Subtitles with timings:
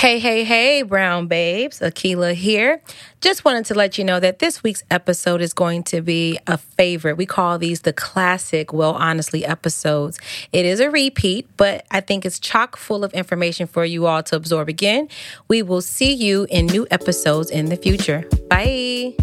[0.00, 1.80] Hey, hey, hey, brown babes.
[1.80, 2.80] Akila here.
[3.20, 6.56] Just wanted to let you know that this week's episode is going to be a
[6.56, 7.18] favorite.
[7.18, 10.18] We call these the classic, well, honestly, episodes.
[10.54, 14.22] It is a repeat, but I think it's chock full of information for you all
[14.22, 15.06] to absorb again.
[15.48, 18.26] We will see you in new episodes in the future.
[18.48, 19.16] Bye.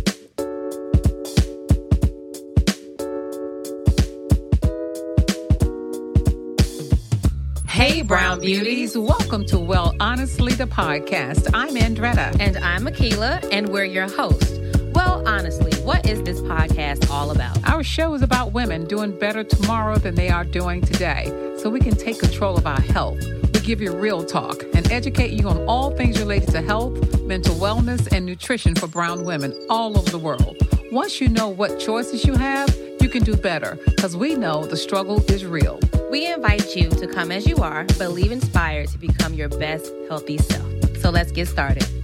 [8.08, 8.98] Brown Beauties.
[8.98, 11.52] Welcome to Well Honestly, the podcast.
[11.54, 12.40] I'm Andretta.
[12.40, 14.58] And I'm Akila, and we're your hosts.
[14.94, 17.70] Well, honestly, what is this podcast all about?
[17.70, 21.26] Our show is about women doing better tomorrow than they are doing today
[21.58, 23.22] so we can take control of our health.
[23.68, 28.08] Give you real talk and educate you on all things related to health, mental wellness,
[28.14, 30.56] and nutrition for brown women all over the world.
[30.90, 34.78] Once you know what choices you have, you can do better because we know the
[34.78, 35.82] struggle is real.
[36.10, 39.92] We invite you to come as you are, but leave inspired to become your best,
[40.08, 40.98] healthy self.
[41.00, 41.97] So let's get started.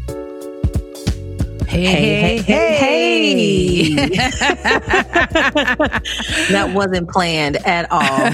[1.68, 2.74] Hey, hey, hey, hey.
[2.76, 4.08] hey.
[6.50, 8.32] that wasn't planned at all.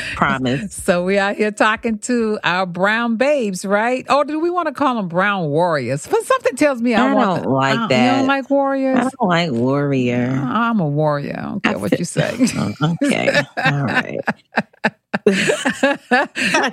[0.16, 0.74] Promise.
[0.74, 4.04] So we are here talking to our brown babes, right?
[4.10, 6.06] Or do we want to call them brown warriors?
[6.06, 8.04] But something tells me I, I want don't like I, that.
[8.04, 8.98] You don't like warriors?
[8.98, 10.30] I don't like warrior.
[10.32, 11.36] Uh, I'm a warrior.
[11.38, 12.30] I don't care what you say.
[12.54, 13.40] Oh, okay.
[13.64, 14.20] All right.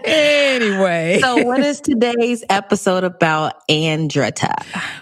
[0.03, 1.19] Anyway.
[1.21, 4.53] So, what is today's episode about, Andretta?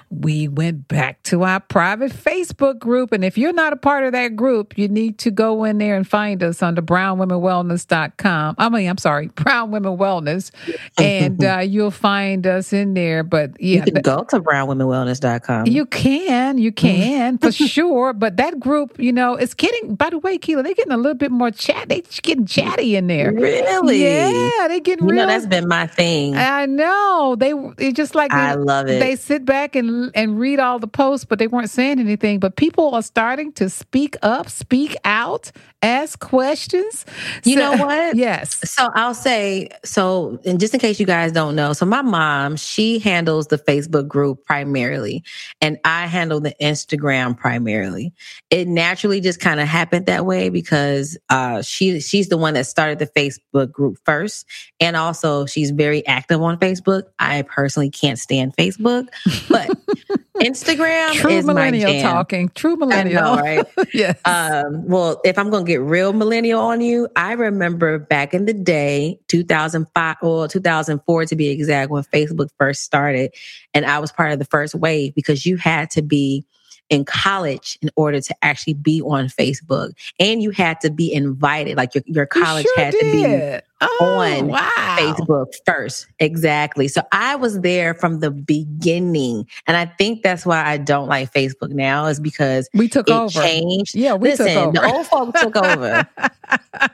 [0.09, 3.11] We went back to our private Facebook group.
[3.11, 5.95] And if you're not a part of that group, you need to go in there
[5.95, 8.55] and find us under brownwomenwellness.com.
[8.57, 10.51] I mean, I'm sorry, Brown Women Wellness.
[10.99, 13.23] And uh, you'll find us in there.
[13.23, 15.67] But yeah, you can go to brownwomenwellness.com.
[15.67, 18.13] You can, you can for sure.
[18.13, 21.13] But that group, you know, it's getting, by the way, Keela, they're getting a little
[21.13, 21.89] bit more chat.
[21.89, 23.26] They're getting chatty in there.
[23.31, 24.03] Really?
[24.03, 25.15] Yeah, they get you real.
[25.15, 26.35] Know, that's been my thing.
[26.35, 27.35] I know.
[27.37, 28.99] They it's just like I they, love it.
[28.99, 32.39] They sit back and and read all the posts, but they weren't saying anything.
[32.39, 35.51] But people are starting to speak up, speak out,
[35.81, 37.05] ask questions.
[37.43, 38.15] You so, know what?
[38.17, 38.59] Yes.
[38.69, 42.55] So I'll say so, and just in case you guys don't know, so my mom
[42.55, 45.23] she handles the Facebook group primarily,
[45.61, 48.13] and I handle the Instagram primarily.
[48.49, 52.65] It naturally just kind of happened that way because uh, she she's the one that
[52.65, 54.45] started the Facebook group first,
[54.79, 57.03] and also she's very active on Facebook.
[57.19, 59.07] I personally can't stand Facebook,
[59.49, 59.69] but
[60.39, 62.13] Instagram True is millennial my jam.
[62.13, 62.49] talking.
[62.49, 63.65] True millennial, know, right?
[63.93, 64.19] yes.
[64.25, 68.53] Um, well, if I'm gonna get real millennial on you, I remember back in the
[68.53, 73.33] day, 2005 or 2004 to be exact, when Facebook first started,
[73.73, 76.45] and I was part of the first wave because you had to be
[76.89, 79.93] in college in order to actually be on Facebook.
[80.19, 82.99] And you had to be invited, like your, your college sure had did.
[82.99, 84.69] to be oh, on wow.
[84.97, 86.07] Facebook first.
[86.19, 86.87] Exactly.
[86.87, 89.47] So I was there from the beginning.
[89.65, 93.13] And I think that's why I don't like Facebook now is because we took it
[93.13, 93.41] over.
[93.41, 93.95] changed.
[93.95, 94.87] Yeah, we Listen, oh, took over.
[94.87, 96.89] the old folks took over.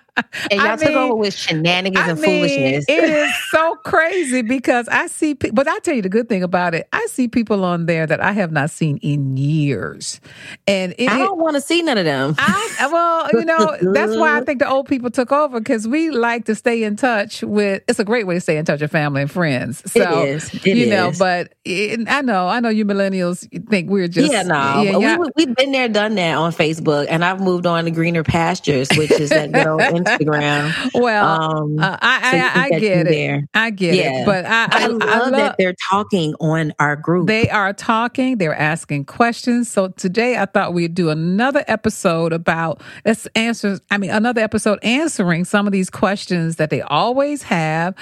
[0.52, 2.86] And y'all I took mean- over with shenanigans I and mean, foolishness.
[2.88, 6.44] it is so crazy because I see, pe- but I tell you the good thing
[6.44, 10.22] about it, I see people on there that I have not seen in years,
[10.68, 12.36] and it, I don't want to see none of them.
[12.38, 16.12] I, well, you know, that's why I think the old people took over because we
[16.12, 17.82] like to stay in touch with.
[17.88, 19.82] It's a great way to stay in touch with family and friends.
[19.92, 20.54] So, it is.
[20.54, 24.44] It you know, but it, I know, I know you millennials think we're just yeah,
[24.44, 24.82] no.
[25.00, 25.18] yeah.
[25.18, 28.90] We, we've been there, done that on Facebook, and I've moved on to greener pastures,
[28.96, 30.74] which is that old Instagram.
[30.94, 33.44] well, Um, uh, I, I, I get it.
[33.54, 34.22] I get Yeah.
[34.22, 34.26] it.
[34.26, 37.28] But I, I, I, love that they're talking on our group.
[37.28, 39.70] They are talking, they're asking questions.
[39.70, 44.80] So today I thought we'd do another episode about let's answer I mean another episode
[44.84, 47.96] answering some of these questions that they always have.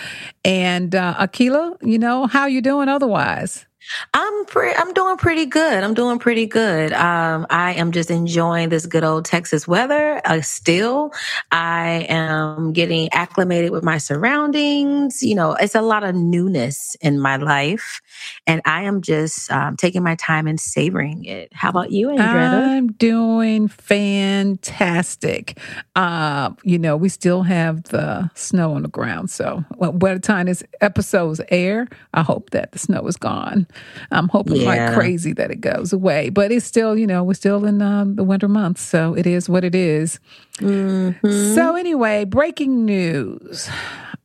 [0.46, 3.66] And uh Akila, you know, how you doing otherwise?
[4.14, 4.46] I'm.
[4.56, 5.84] I'm doing pretty good.
[5.84, 6.94] I'm doing pretty good.
[6.94, 10.22] Um, I am just enjoying this good old Texas weather.
[10.26, 11.12] Uh, still,
[11.52, 15.24] I am getting acclimated with my surroundings.
[15.24, 18.02] You know, it's a lot of newness in my life,
[18.48, 21.54] and I am just um, taking my time and savoring it.
[21.54, 22.68] How about you, Andretta?
[22.68, 25.58] I'm doing fantastic.
[25.96, 29.30] Uh, you know, we still have the snow on the ground.
[29.30, 33.68] So by the time this episode's air, I hope that the snow is gone.
[34.12, 36.30] I'm hoping like crazy that it goes away.
[36.30, 38.82] But it's still, you know, we're still in um, the winter months.
[38.82, 40.20] So it is what it is.
[40.60, 41.56] Mhm.
[41.56, 43.70] So anyway, breaking news.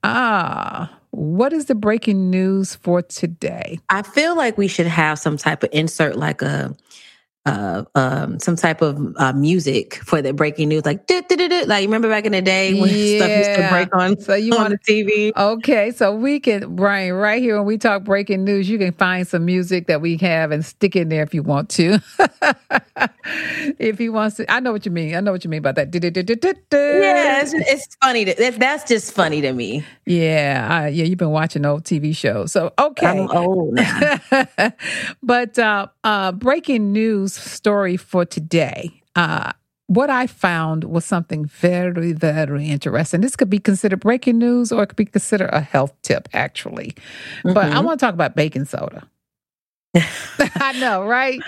[0.04, 3.78] Ah, what is the breaking news for today?
[3.88, 6.75] I feel like we should have some type of insert, like a
[7.46, 12.08] uh, um, some type of uh, music for the breaking news, like like you remember
[12.08, 13.19] back in the day when yeah.
[13.19, 15.32] stuff used to break on so you on the TV.
[15.37, 19.26] Okay, so we can Brian right here when we talk breaking news, you can find
[19.28, 22.00] some music that we have and stick in there if you want to.
[23.78, 25.14] if he wants to, I know what you mean.
[25.14, 25.94] I know what you mean about that.
[25.94, 28.25] Yeah, it's, it's funny.
[28.25, 29.84] To, that's just funny to me.
[30.04, 31.04] Yeah, uh, yeah.
[31.04, 33.06] You've been watching old TV shows, so okay.
[33.06, 34.19] I'm old now.
[35.22, 39.02] but uh, uh, breaking news story for today.
[39.14, 39.52] Uh,
[39.88, 43.20] what I found was something very, very interesting.
[43.20, 46.96] This could be considered breaking news or it could be considered a health tip, actually.
[47.38, 47.52] Mm-hmm.
[47.52, 47.84] But I mm-hmm.
[47.84, 49.08] want to talk about baking soda.
[50.56, 51.40] I know, right?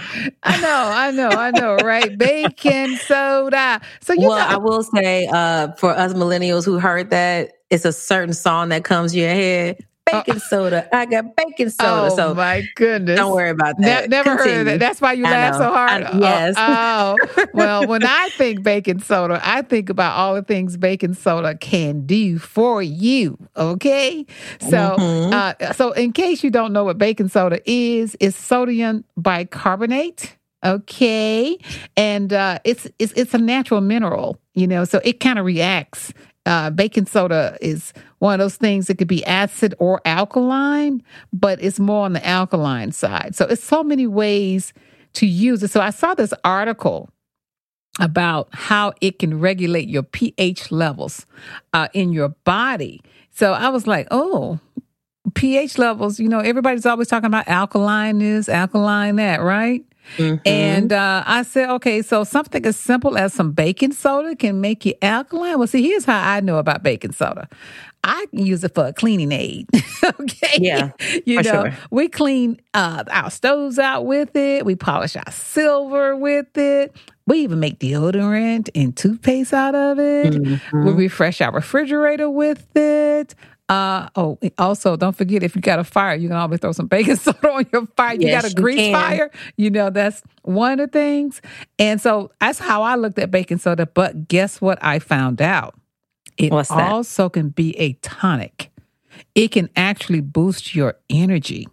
[0.42, 2.16] I know, I know, I know, right?
[2.16, 3.80] Baking soda.
[4.00, 7.84] So you well, know- I will say, uh, for us millennials who heard that, it's
[7.84, 10.38] a certain song that comes to your head baking oh.
[10.38, 10.96] soda.
[10.96, 12.12] I got baking soda.
[12.12, 13.16] Oh so my goodness.
[13.16, 14.04] Don't worry about that.
[14.04, 14.52] Ne- never Continue.
[14.52, 14.80] heard of that.
[14.80, 16.04] That's why you laugh so hard.
[16.04, 16.54] I, yes.
[16.58, 17.46] Oh, oh.
[17.54, 22.06] well, when I think baking soda, I think about all the things baking soda can
[22.06, 23.38] do for you.
[23.56, 24.26] Okay.
[24.60, 25.32] So mm-hmm.
[25.32, 30.34] uh, so in case you don't know what baking soda is, it's sodium bicarbonate.
[30.64, 31.56] Okay,
[31.96, 36.12] and uh, it's it's it's a natural mineral, you know, so it kind of reacts
[36.48, 41.62] uh, baking soda is one of those things that could be acid or alkaline, but
[41.62, 43.34] it's more on the alkaline side.
[43.34, 44.72] So it's so many ways
[45.12, 45.70] to use it.
[45.70, 47.10] So I saw this article
[48.00, 51.26] about how it can regulate your pH levels
[51.74, 53.02] uh, in your body.
[53.30, 54.58] So I was like, oh,
[55.34, 59.84] pH levels, you know, everybody's always talking about alkaline this, alkaline that, right?
[60.16, 60.36] Mm-hmm.
[60.46, 64.86] And uh, I said, okay, so something as simple as some baking soda can make
[64.86, 65.58] you alkaline.
[65.58, 67.48] Well, see, here's how I know about baking soda.
[68.04, 69.68] I can use it for a cleaning aid.
[70.04, 70.58] okay.
[70.58, 70.92] Yeah.
[71.26, 71.76] You know, sure.
[71.90, 74.64] we clean uh, our stoves out with it.
[74.64, 76.96] We polish our silver with it.
[77.26, 80.32] We even make deodorant and toothpaste out of it.
[80.32, 80.86] Mm-hmm.
[80.86, 83.34] We refresh our refrigerator with it.
[83.68, 86.86] Uh, oh, also don't forget if you got a fire, you can always throw some
[86.86, 88.14] baking soda on your fire.
[88.14, 91.42] You got a grease fire, you know, that's one of the things.
[91.78, 93.84] And so that's how I looked at baking soda.
[93.86, 95.74] But guess what I found out?
[96.38, 96.50] It
[96.84, 98.70] also can be a tonic.
[99.34, 101.66] It can actually boost your energy.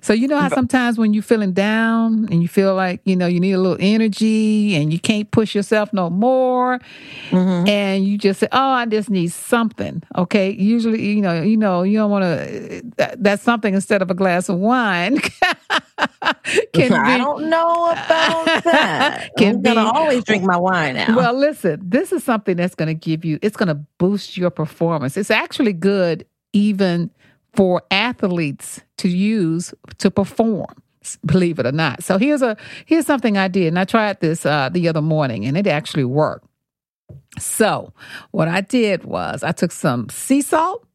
[0.00, 3.26] So you know how sometimes when you're feeling down and you feel like you know
[3.26, 6.78] you need a little energy and you can't push yourself no more,
[7.30, 7.68] mm-hmm.
[7.68, 11.82] and you just say, "Oh, I just need something." Okay, usually you know you know
[11.82, 12.82] you don't want to.
[12.96, 15.18] That, that's something instead of a glass of wine.
[16.72, 19.30] can I be, don't know about that.
[19.38, 21.16] Can I'm gonna always drink my wine now.
[21.16, 23.38] Well, listen, this is something that's going to give you.
[23.42, 25.16] It's going to boost your performance.
[25.16, 27.10] It's actually good even
[27.54, 30.72] for athletes to use to perform
[31.26, 32.56] believe it or not so here's a
[32.86, 36.04] here's something i did and i tried this uh, the other morning and it actually
[36.04, 36.46] worked
[37.40, 37.92] so
[38.30, 40.86] what i did was i took some sea salt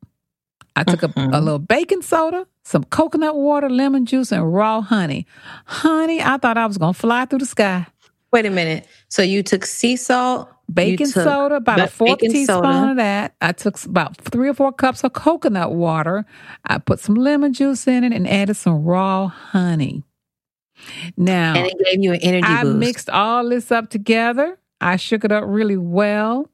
[0.77, 1.19] i took mm-hmm.
[1.19, 1.44] a, a mm-hmm.
[1.44, 5.27] little baking soda some coconut water lemon juice and raw honey
[5.65, 7.86] honey i thought i was gonna fly through the sky
[8.31, 12.92] wait a minute so you took sea salt baking soda, about a fourth teaspoon soda.
[12.92, 13.36] of that.
[13.42, 16.25] I took about three or four cups of coconut water.
[16.66, 20.04] I put some lemon juice in it and added some raw honey.
[21.16, 22.78] Now, and it gave you an energy I boost.
[22.78, 24.60] mixed all this up together.
[24.80, 26.50] I shook it up really well.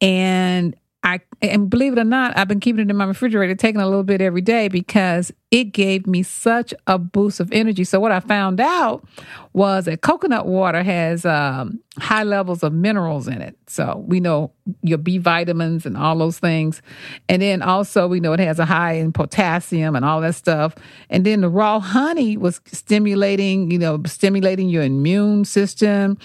[0.00, 3.80] And I and believe it or not, I've been keeping it in my refrigerator, taking
[3.80, 7.84] a little bit every day because it gave me such a boost of energy.
[7.84, 9.06] So what I found out
[9.52, 13.56] was that coconut water has um, high levels of minerals in it.
[13.66, 16.80] So we know your B vitamins and all those things.
[17.28, 20.74] And then also we know it has a high in potassium and all that stuff.
[21.10, 26.16] And then the raw honey was stimulating, you know, stimulating your immune system.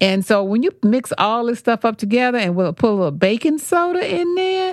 [0.00, 3.10] And so when you mix all this stuff up together and we'll put a little
[3.12, 4.63] baking soda in there.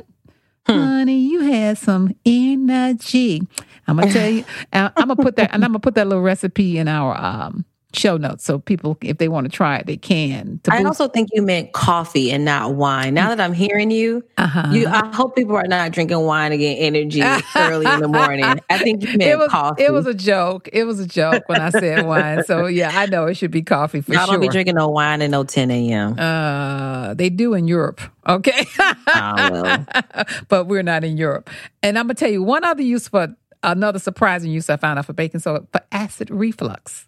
[0.68, 3.41] Honey, you had some energy.
[3.88, 4.46] I'm gonna tell you.
[4.72, 8.17] I'm gonna put that, and I'm gonna put that little recipe in our um, show
[8.17, 10.60] notes so people if they want to try it they can.
[10.69, 13.13] I also think you meant coffee and not wine.
[13.13, 14.69] Now that i'm hearing you uh-huh.
[14.71, 17.21] you i hope people are not drinking wine to get energy
[17.55, 18.45] early in the morning.
[18.69, 19.83] I think you meant it was, coffee.
[19.83, 20.69] it was a joke.
[20.71, 22.43] It was a joke when i said wine.
[22.45, 24.88] So yeah i know it should be coffee for I sure don't be drinking no
[24.88, 28.65] wine at no 10 a.m uh they do in europe okay?
[28.77, 29.86] Oh, well.
[30.48, 31.50] but we're not in europe.
[31.83, 35.05] And i'm gonna tell you one other use for another surprising use i found out
[35.05, 37.07] for baking soda for acid reflux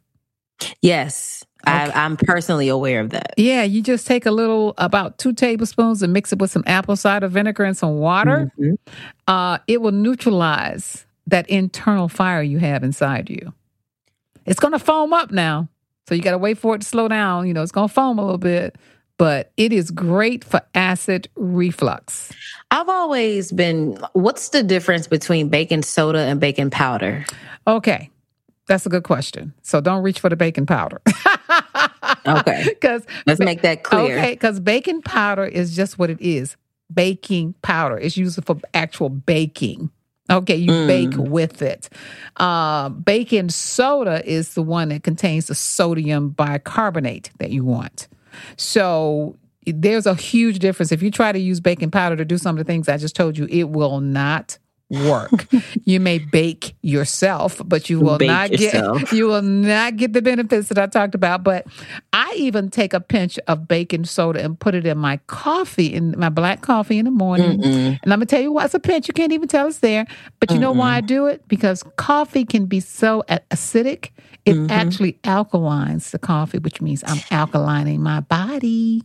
[0.82, 1.46] Yes.
[1.66, 1.78] Okay.
[1.78, 3.34] I, am personally aware of that.
[3.38, 6.98] Yeah, you just take a little, about two tablespoons, and mix it with some apple
[6.98, 8.52] cider vinegar and some water.
[8.60, 8.74] Mm-hmm.
[9.28, 13.54] Uh, it will neutralize that internal fire you have inside you.
[14.46, 15.70] It's going to foam up now.
[16.08, 17.48] So you got to wait for it to slow down.
[17.48, 18.76] You know, it's going to foam a little bit,
[19.18, 22.34] but it is great for acid reflux.
[22.72, 27.26] I've always been, what's the difference between baking soda and baking powder?
[27.68, 28.10] Okay.
[28.68, 29.54] That's a good question.
[29.62, 31.02] So don't reach for the baking powder.
[32.28, 32.66] okay.
[32.68, 34.18] Because let's make that clear.
[34.18, 36.56] Okay, because baking powder is just what it is.
[36.94, 37.98] Baking powder.
[37.98, 39.90] It's used for actual baking.
[40.30, 40.88] Okay, you mm.
[40.88, 41.90] bake with it.
[42.38, 48.08] Uh, baking soda is the one that contains the sodium bicarbonate that you want.
[48.56, 50.92] So there's a huge difference.
[50.94, 53.16] If you try to use baking powder to do some of the things I just
[53.16, 54.58] told you, it will not
[55.08, 55.48] work.
[55.86, 59.00] you may bake yourself, but you will bake not yourself.
[59.02, 61.44] get you will not get the benefits that I talked about.
[61.44, 61.68] But
[62.12, 66.16] I even take a pinch of baking soda and put it in my coffee, in
[66.18, 67.60] my black coffee in the morning.
[67.60, 68.00] Mm-mm.
[68.02, 69.08] And I'm gonna tell you what's a pinch.
[69.08, 70.06] You can't even tell it's there.
[70.40, 70.62] But you Mm-mm.
[70.62, 71.48] know why I do it?
[71.48, 74.12] Because coffee can be so acidic.
[74.46, 74.72] It mm-hmm.
[74.72, 79.04] actually alkalines the coffee, which means I'm alkalining my body.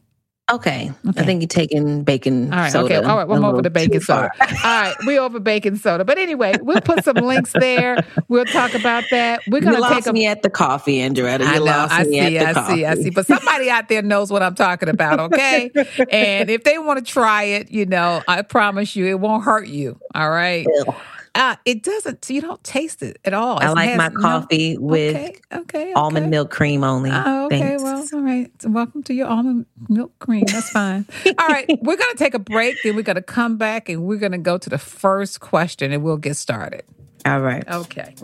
[0.50, 0.90] Okay.
[1.06, 1.20] okay.
[1.20, 2.98] I think you're taking baking All right, soda.
[2.98, 3.06] Okay.
[3.06, 3.28] All right.
[3.28, 4.30] We're over the baking soda.
[4.40, 4.94] All right.
[5.06, 6.04] We over baking soda.
[6.06, 7.98] But anyway, we'll put some links there.
[8.28, 9.40] We'll talk about that.
[9.48, 10.12] We're going to take a...
[10.12, 11.40] me at the coffee, Andretta.
[11.40, 11.86] You I know.
[11.90, 12.38] I see.
[12.38, 12.74] I coffee.
[12.74, 12.84] see.
[12.86, 13.10] I see.
[13.10, 15.20] But somebody out there knows what I'm talking about.
[15.20, 15.70] Okay.
[16.10, 19.68] and if they want to try it, you know, I promise you, it won't hurt
[19.68, 20.00] you.
[20.14, 20.66] All right.
[20.66, 20.94] Ew.
[21.38, 22.28] Uh, it doesn't.
[22.28, 23.60] You don't taste it at all.
[23.62, 27.10] I like my coffee no, with okay, okay, okay, almond milk cream only.
[27.12, 27.82] Oh, okay, Thanks.
[27.84, 28.50] well, all right.
[28.60, 30.46] So welcome to your almond milk cream.
[30.46, 31.06] That's fine.
[31.38, 32.78] all right, we're gonna take a break.
[32.82, 36.16] Then we're gonna come back and we're gonna go to the first question, and we'll
[36.16, 36.82] get started.
[37.24, 37.62] All right.
[37.68, 38.16] Okay.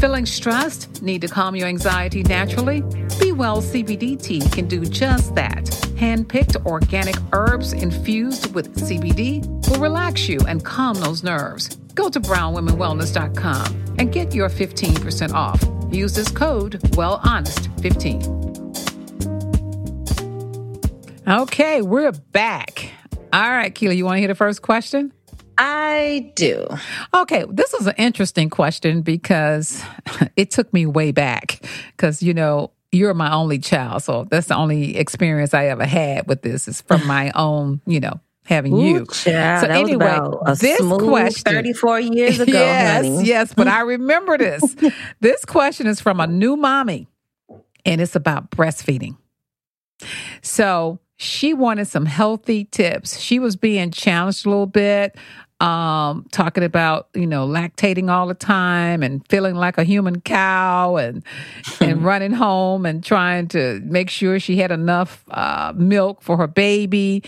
[0.00, 1.02] Feeling stressed?
[1.02, 2.80] Need to calm your anxiety naturally?
[3.20, 5.68] Be Well CBD tea can do just that.
[5.98, 11.76] Hand-picked organic herbs infused with CBD will relax you and calm those nerves.
[11.94, 15.62] Go to brownwomenwellness.com and get your 15% off.
[15.92, 18.44] Use this code WellHonest15.
[21.26, 22.90] Okay, we're back.
[23.32, 25.12] All right, Keela, you want to hear the first question?
[25.56, 26.66] I do.
[27.14, 29.82] Okay, this is an interesting question because
[30.36, 31.60] it took me way back.
[31.96, 34.02] Because, you know, you're my only child.
[34.02, 38.00] So that's the only experience I ever had with this is from my own, you
[38.00, 39.06] know, having Ooh, you.
[39.06, 40.20] Child, so anyway,
[40.58, 42.52] this question 34 years ago.
[42.52, 43.24] yes, honey.
[43.24, 44.76] yes, but I remember this.
[45.20, 47.08] this question is from a new mommy
[47.84, 49.16] and it's about breastfeeding.
[50.42, 53.18] So she wanted some healthy tips.
[53.18, 55.16] She was being challenged a little bit
[55.60, 60.96] um, talking about you know lactating all the time and feeling like a human cow
[60.96, 61.24] and
[61.80, 66.46] and running home and trying to make sure she had enough uh, milk for her
[66.48, 67.22] baby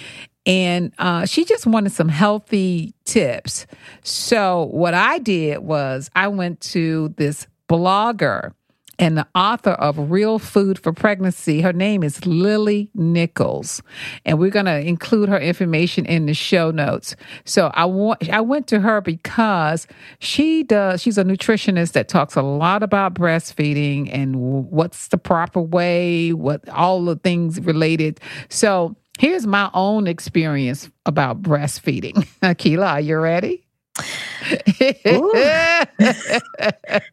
[0.47, 3.67] and uh, she just wanted some healthy tips
[4.03, 8.53] so what i did was i went to this blogger
[8.99, 11.61] and the author of Real Food for Pregnancy.
[11.61, 13.83] Her name is Lily Nichols,
[14.25, 17.15] and we're going to include her information in the show notes.
[17.45, 19.87] So I want I went to her because
[20.19, 21.03] she does.
[21.03, 24.37] She's a nutritionist that talks a lot about breastfeeding and
[24.71, 28.21] what's the proper way, what all the things related.
[28.49, 32.15] So here's my own experience about breastfeeding.
[32.43, 33.63] Akila, are you ready?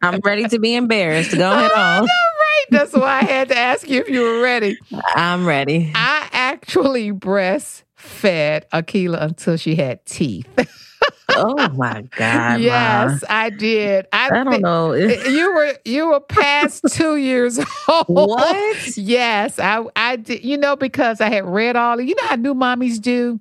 [0.02, 1.36] I'm ready to be embarrassed.
[1.36, 2.02] Go ahead on.
[2.02, 2.64] right.
[2.70, 4.76] That's why I had to ask you if you were ready.
[5.14, 5.92] I'm ready.
[5.94, 7.82] I actually breastfed
[8.72, 10.46] Akila until she had teeth.
[11.30, 12.60] oh my god!
[12.60, 13.26] Yes, Ma.
[13.28, 14.06] I did.
[14.12, 14.92] I, I don't know.
[14.94, 18.06] you were you were past two years old.
[18.08, 18.96] What?
[18.96, 20.44] Yes, I I did.
[20.44, 22.00] You know because I had read all.
[22.00, 23.40] You know how new mommies do.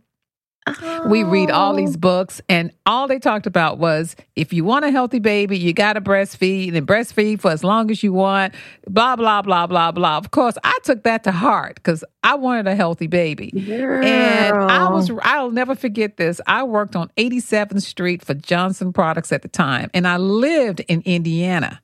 [0.65, 1.07] Oh.
[1.07, 1.75] We read all oh.
[1.75, 1.99] these oh.
[1.99, 5.93] books, and all they talked about was if you want a healthy baby, you got
[5.93, 8.53] to breastfeed and breastfeed for as long as you want,
[8.87, 10.17] blah, blah, blah, blah, blah.
[10.17, 13.51] Of course, I took that to heart because I wanted a healthy baby.
[13.51, 14.03] Girl.
[14.03, 16.39] And I was, I'll never forget this.
[16.47, 21.01] I worked on 87th Street for Johnson Products at the time, and I lived in
[21.05, 21.81] Indiana.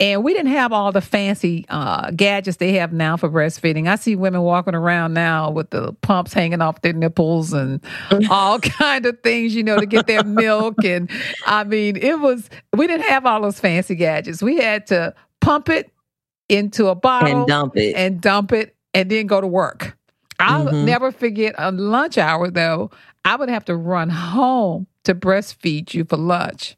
[0.00, 3.88] And we didn't have all the fancy uh, gadgets they have now for breastfeeding.
[3.88, 7.82] I see women walking around now with the pumps hanging off their nipples and
[8.30, 10.84] all kind of things, you know, to get their milk.
[10.84, 11.10] And
[11.46, 14.40] I mean, it was we didn't have all those fancy gadgets.
[14.40, 15.90] We had to pump it
[16.48, 19.96] into a bottle and dump it and dump it and then go to work.
[20.38, 20.84] I'll mm-hmm.
[20.84, 22.92] never forget a lunch hour though.
[23.24, 26.76] I would have to run home to breastfeed you for lunch.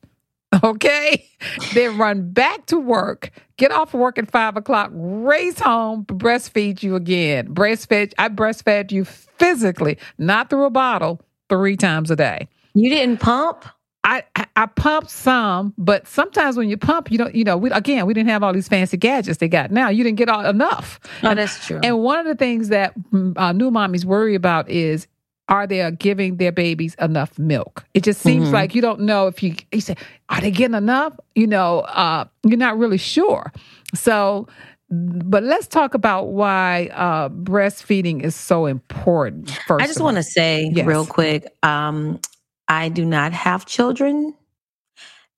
[0.64, 1.26] okay?
[1.74, 6.96] then run back to work, get off work at five o'clock, race home, breastfeed you
[6.96, 7.48] again.
[7.48, 12.48] Breastfed, I breastfed you physically, not through a bottle, three times a day.
[12.74, 13.64] You didn't pump?
[14.02, 17.70] I, I I pump some, but sometimes when you pump, you don't, you know, we
[17.70, 19.88] again, we didn't have all these fancy gadgets they got now.
[19.90, 20.98] You didn't get all enough.
[21.22, 21.80] Oh, that's true.
[21.82, 25.06] And one of the things that mm, uh, new mommies worry about is
[25.50, 27.84] are they giving their babies enough milk?
[27.94, 28.52] It just seems Mhm.
[28.52, 29.96] like you don't know if you you say,
[30.30, 31.18] are they getting enough?
[31.34, 33.52] You know, uh, you're not really sure.
[33.94, 34.48] So,
[34.90, 39.60] but let's talk about why uh, breastfeeding is so important.
[39.66, 40.86] First, I just want to say Yes.
[40.86, 42.20] real quick, um,
[42.68, 44.34] I do not have children.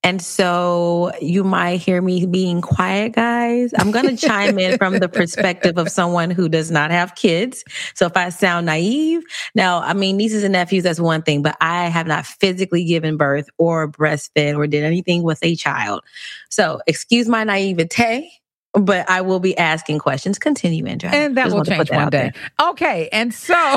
[0.05, 3.73] And so you might hear me being quiet, guys.
[3.79, 7.65] I'm going to chime in from the perspective of someone who does not have kids.
[7.95, 9.23] So if I sound naive,
[9.55, 13.17] now, I mean, nieces and nephews, that's one thing, but I have not physically given
[13.17, 16.03] birth or breastfed or did anything with a child.
[16.49, 18.42] So excuse my naivete,
[18.75, 20.39] but I will be asking questions.
[20.39, 21.13] Continue, Andrea.
[21.13, 22.33] and that Just will change put that one out day.
[22.61, 23.55] Okay, and so.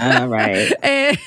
[0.00, 0.72] All right.
[0.82, 1.18] and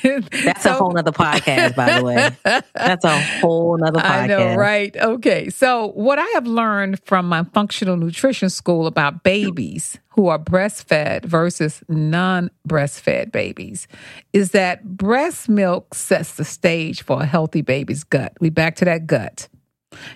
[0.44, 2.30] That's so- a whole nother podcast, by the way.
[2.74, 4.04] That's a whole nother podcast.
[4.04, 4.96] I know, right?
[4.96, 5.48] Okay.
[5.50, 11.24] So, what I have learned from my functional nutrition school about babies who are breastfed
[11.24, 13.86] versus non breastfed babies
[14.32, 18.32] is that breast milk sets the stage for a healthy baby's gut.
[18.40, 19.48] We back to that gut.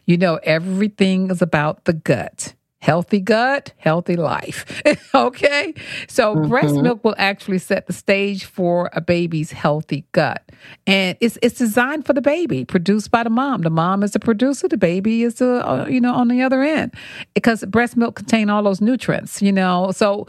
[0.04, 2.54] You know, everything is about the gut.
[2.82, 4.82] Healthy gut, healthy life.
[5.14, 5.72] okay.
[6.08, 6.82] So, breast Mhm.
[6.82, 10.42] milk will actually set the stage for a baby's healthy gut.
[10.84, 13.62] And it's it's designed for the baby, produced by the mom.
[13.62, 16.60] The mom is the producer, the baby is the, uh, you know, on the other
[16.62, 16.92] end.
[17.34, 19.92] Because breast milk contain all those nutrients, you know.
[19.94, 20.26] So,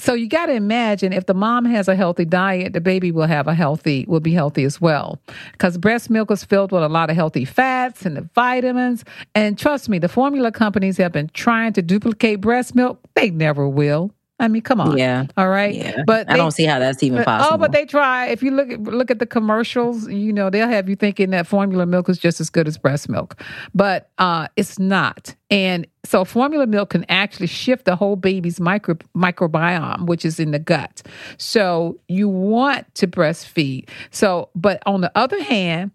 [0.00, 3.26] so you got to imagine if the mom has a healthy diet, the baby will
[3.26, 5.20] have a healthy, will be healthy as well.
[5.52, 9.04] Because breast milk is filled with a lot of healthy fats and the vitamins.
[9.34, 13.00] And trust me, the formula companies have been trying to duplicate breast milk.
[13.14, 14.10] They never will.
[14.40, 14.98] I mean, come on.
[14.98, 15.26] Yeah.
[15.36, 15.72] All right.
[15.74, 16.02] Yeah.
[16.04, 17.54] But I don't see how that's even but- possible.
[17.54, 18.26] Oh, but they try.
[18.26, 21.46] If you look at look at the commercials, you know they'll have you thinking that
[21.46, 23.40] formula milk is just as good as breast milk,
[23.74, 25.34] but uh, it's not.
[25.50, 30.50] And so, formula milk can actually shift the whole baby's micro microbiome, which is in
[30.50, 31.02] the gut.
[31.38, 33.88] So you want to breastfeed.
[34.10, 35.92] So, but on the other hand.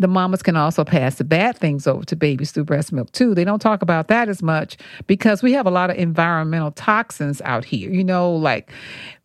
[0.00, 3.32] The mamas can also pass the bad things over to babies through breast milk too.
[3.32, 7.40] They don't talk about that as much because we have a lot of environmental toxins
[7.42, 7.90] out here.
[7.90, 8.72] You know, like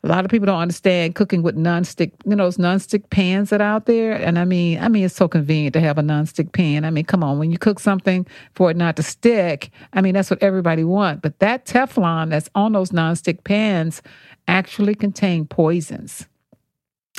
[0.03, 3.61] a lot of people don't understand cooking with nonstick, you know, those nonstick pans that
[3.61, 4.13] are out there.
[4.13, 6.85] And I mean, I mean, it's so convenient to have a nonstick pan.
[6.85, 10.13] I mean, come on, when you cook something for it not to stick, I mean,
[10.13, 11.21] that's what everybody wants.
[11.21, 14.03] But that Teflon that's on those nonstick pans
[14.47, 16.27] actually contain poisons.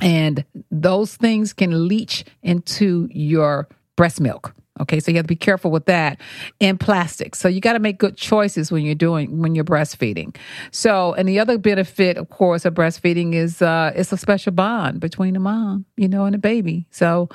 [0.01, 4.55] And those things can leach into your breast milk.
[4.81, 6.19] Okay, so you have to be careful with that
[6.59, 7.35] and plastic.
[7.35, 10.35] So you got to make good choices when you're doing when you're breastfeeding.
[10.71, 15.01] So, and the other benefit, of course, of breastfeeding is uh, it's a special bond
[15.01, 16.87] between the mom, you know, and the baby.
[16.91, 17.29] So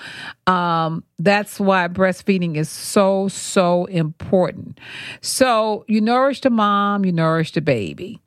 [0.47, 4.79] um, that's why breastfeeding is so so important.
[5.21, 8.21] So you nourish the mom, you nourish the baby.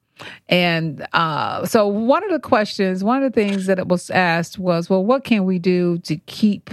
[0.49, 4.59] And uh, so, one of the questions, one of the things that it was asked
[4.59, 6.71] was, well, what can we do to keep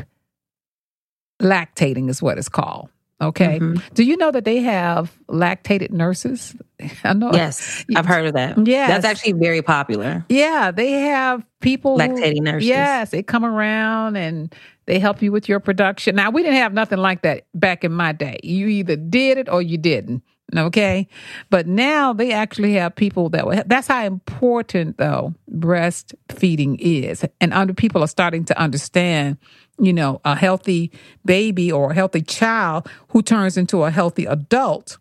[1.42, 2.90] lactating, is what it's called.
[3.22, 3.60] Okay.
[3.60, 3.82] Mhm.
[3.94, 6.54] Do you know that they have lactated nurses?
[7.04, 7.32] I know.
[7.34, 8.58] Yes, I've heard of that.
[8.68, 10.26] Yeah, That's actually very popular.
[10.28, 12.68] Yeah, they have people who- Lactating nurses.
[12.68, 14.54] Yes, they come around and
[14.86, 16.16] they help you with your production.
[16.16, 18.38] Now, we didn't have nothing like that back in my day.
[18.44, 20.22] You either did it or you didn't.
[20.58, 21.08] Okay.
[21.50, 27.26] But now they actually have people that will, that's how important though breastfeeding is.
[27.41, 29.38] And under people are starting to understand,
[29.80, 30.91] you know, a healthy
[31.26, 34.98] baby or a healthy child who turns into a healthy adult.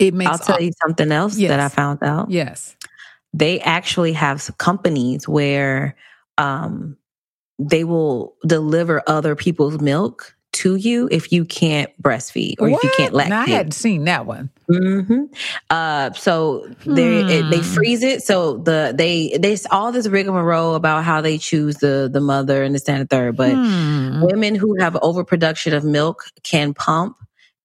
[0.00, 1.50] It makes I'll tell you something else Yes.
[1.50, 2.30] that I found out.
[2.30, 2.76] Yes.
[3.32, 5.96] They actually have companies where
[6.38, 6.96] um,
[7.58, 12.90] they will deliver other people's milk to you if you can't breastfeed or if you
[12.90, 13.28] can't What?
[13.28, 14.50] Now, I hadn't seen that one.
[14.70, 15.24] hmm
[15.70, 17.62] Uh, so they it, they Hmm.
[17.62, 18.22] freeze it.
[18.22, 22.74] So the they there's all this rigmarole about how they choose the the mother and
[22.74, 24.22] the standard third, but Hmm.
[24.22, 27.16] women who have overproduction of milk can pump.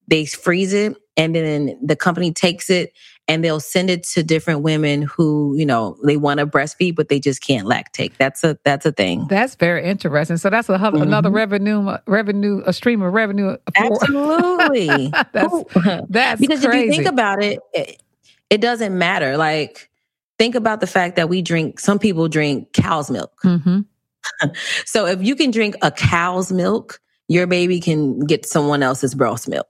[0.08, 2.92] They freeze it, and then the company takes it
[3.30, 7.08] and they'll send it to different women who you know they want to breastfeed, but
[7.08, 8.12] they just can't lactate.
[8.18, 9.26] That's a that's a thing.
[9.30, 10.36] That's very interesting.
[10.38, 13.56] So that's a, hu- another revenue, revenue, a stream of revenue.
[13.78, 15.08] Absolutely.
[15.34, 15.64] That's-
[16.10, 16.80] That's because crazy.
[16.80, 18.02] if you think about it, it,
[18.50, 19.38] it doesn't matter.
[19.38, 19.90] Like,
[20.38, 21.80] think about the fact that we drink.
[21.80, 23.32] Some people drink cow's milk.
[23.44, 23.86] Mhm.
[24.86, 29.48] So if you can drink a cow's milk, your baby can get someone else's breast
[29.48, 29.68] milk,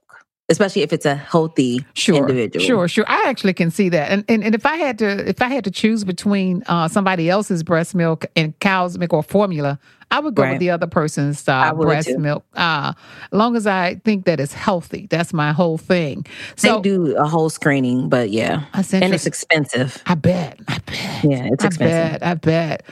[0.50, 2.64] especially if it's a healthy Sure, individual.
[2.64, 3.04] sure, sure.
[3.08, 4.10] I actually can see that.
[4.10, 7.30] And, and and if I had to, if I had to choose between uh, somebody
[7.30, 9.78] else's breast milk and cow's milk or formula,
[10.10, 10.50] I would go Right.
[10.52, 12.18] with the other person's uh, breast too.
[12.18, 15.06] milk, uh, as long as I think that it's healthy.
[15.10, 16.26] That's my whole thing.
[16.56, 20.02] So they do a whole screening, but yeah, and it's expensive.
[20.06, 20.58] I bet.
[20.68, 21.24] I bet.
[21.24, 22.20] Yeah, it's I expensive.
[22.20, 22.26] bet.
[22.26, 22.82] I bet.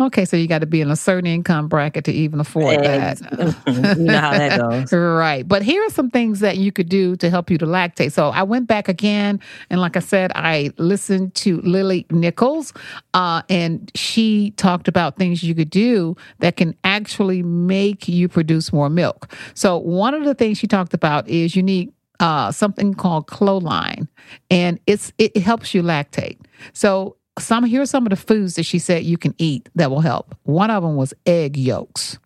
[0.00, 3.20] Okay, so you got to be in a certain income bracket to even afford Ex-
[3.20, 3.56] that.
[3.66, 4.92] You know how that goes.
[5.18, 5.46] Right.
[5.46, 8.12] But here are some things that you could do to help you to lactate.
[8.12, 12.72] So I went back again, and like I said, I listened to Lily Nichols,
[13.14, 18.72] uh, and she talked about things you could do that can actually make you produce
[18.72, 19.32] more milk.
[19.54, 24.08] So one of the things she talked about is you need uh, something called choline,
[24.50, 26.38] and it's it helps you lactate.
[26.72, 29.90] So some here are some of the foods that she said you can eat that
[29.90, 30.34] will help.
[30.42, 32.18] One of them was egg yolks.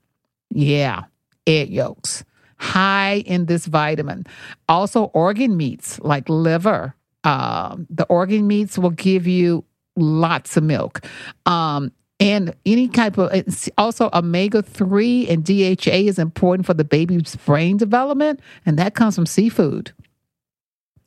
[0.50, 1.02] Yeah,
[1.46, 2.24] egg yolks.
[2.59, 4.24] High in this vitamin.
[4.68, 6.94] Also, organ meats like liver.
[7.24, 9.64] Um, the organ meats will give you
[9.96, 11.05] lots of milk.
[11.46, 13.32] Um, and any type of,
[13.76, 19.16] also omega 3 and DHA is important for the baby's brain development, and that comes
[19.16, 19.92] from seafood.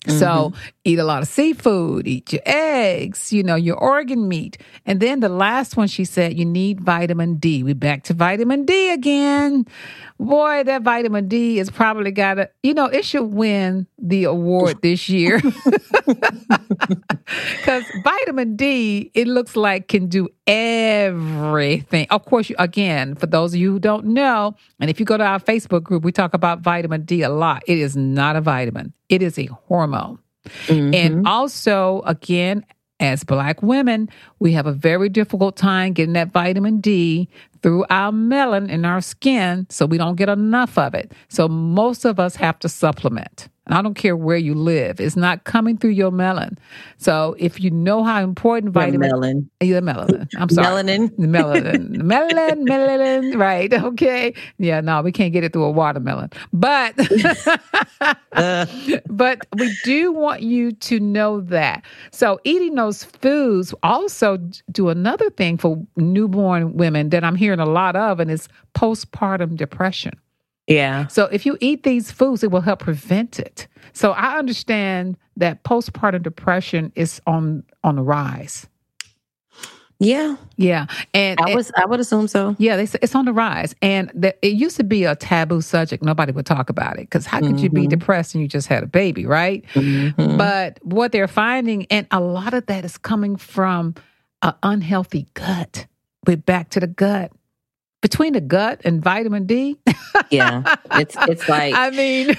[0.07, 0.59] So mm-hmm.
[0.83, 4.57] eat a lot of seafood, eat your eggs, you know, your organ meat.
[4.85, 7.63] And then the last one she said you need vitamin D.
[7.63, 9.65] We back to vitamin D again.
[10.19, 14.81] Boy, that vitamin D is probably got to, you know, it should win the award
[14.81, 15.41] this year.
[17.63, 22.07] Cuz vitamin D, it looks like can do everything.
[22.09, 25.17] Of course, you, again, for those of you who don't know, and if you go
[25.17, 27.63] to our Facebook group, we talk about vitamin D a lot.
[27.67, 28.93] It is not a vitamin.
[29.09, 30.19] It is a hormone.
[30.67, 30.93] Mhm.
[30.95, 32.65] And also, again,
[32.99, 37.27] as Black women, we have a very difficult time getting that vitamin D
[37.65, 41.11] through our melon in our skin, so we don't get enough of it.
[41.29, 43.49] So, most of us have to supplement.
[43.65, 46.59] And I don't care where you live, it's not coming through your melon.
[46.99, 50.83] So, if you know how important Your vitamin melon, your melanin, I'm sorry.
[50.83, 51.09] melanin.
[51.17, 53.73] Melanin, melanin, melanin, right?
[53.85, 56.93] Okay, yeah, no, we can't get it through a watermelon, but
[58.33, 58.65] Uh,
[59.07, 61.83] but we do want you to know that.
[62.11, 64.37] So, eating those foods also
[64.71, 69.55] do another thing for newborn women that I'm hearing a lot of, and it's postpartum
[69.55, 70.13] depression.
[70.67, 73.67] yeah, So, if you eat these foods, it will help prevent it.
[73.93, 78.67] So, I understand that postpartum depression is on on the rise.
[79.99, 80.35] yeah.
[80.57, 82.55] Yeah, and I was, I would assume so.
[82.59, 85.61] yeah, they say it's on the rise, and the, it used to be a taboo
[85.61, 86.01] subject.
[86.03, 87.89] Nobody would talk about it because how could you be Mhm.
[87.89, 89.65] depressed and you just had a baby, right?
[89.73, 90.37] Mhm.
[90.37, 93.95] But what they're finding, and a lot of that is coming from
[94.41, 95.87] an unhealthy gut.
[96.25, 97.31] We're back to the gut.
[98.05, 99.79] Between the gut and vitamin D,
[100.29, 102.35] yeah, it's it's like I mean,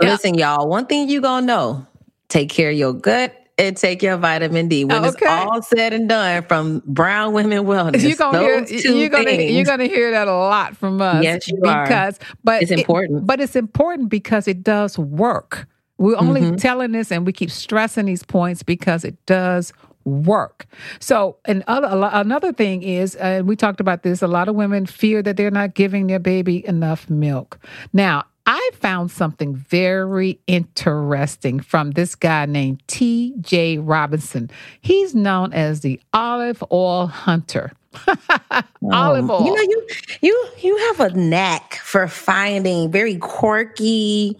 [0.00, 0.68] listen, y'all.
[0.68, 1.84] One thing you gonna know:
[2.28, 4.84] take care of your gut and take your vitamin D.
[4.84, 5.08] When Okay.
[5.08, 9.64] it's all said and done, from Brown Women Wellness, you're gonna hear you're gonna you're
[9.64, 11.24] gonna hear that a lot from us.
[11.24, 11.82] Yes, you are.
[11.84, 13.26] because but it's it- important.
[13.26, 15.66] but it's important because it does work.
[15.98, 16.56] We're only Mhm.
[16.60, 19.72] telling this and we keep stressing these points because it does
[20.04, 20.66] work.
[20.98, 24.86] So, and other, another thing is, uh, we talked about this, a lot of women
[24.86, 27.58] fear that they're not giving their baby enough milk.
[27.92, 33.78] Now, I found something very interesting from this guy named T.J.
[33.78, 34.50] Robinson.
[34.80, 37.72] He's known as the olive oil hunter.
[38.92, 39.44] olive oil.
[39.44, 39.86] You know, you
[40.22, 44.36] you you have a knack for finding very quirky,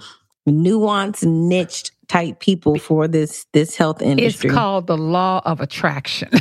[0.48, 4.48] nuanced, niched type people for this this health industry.
[4.50, 6.28] It's called the law of attraction.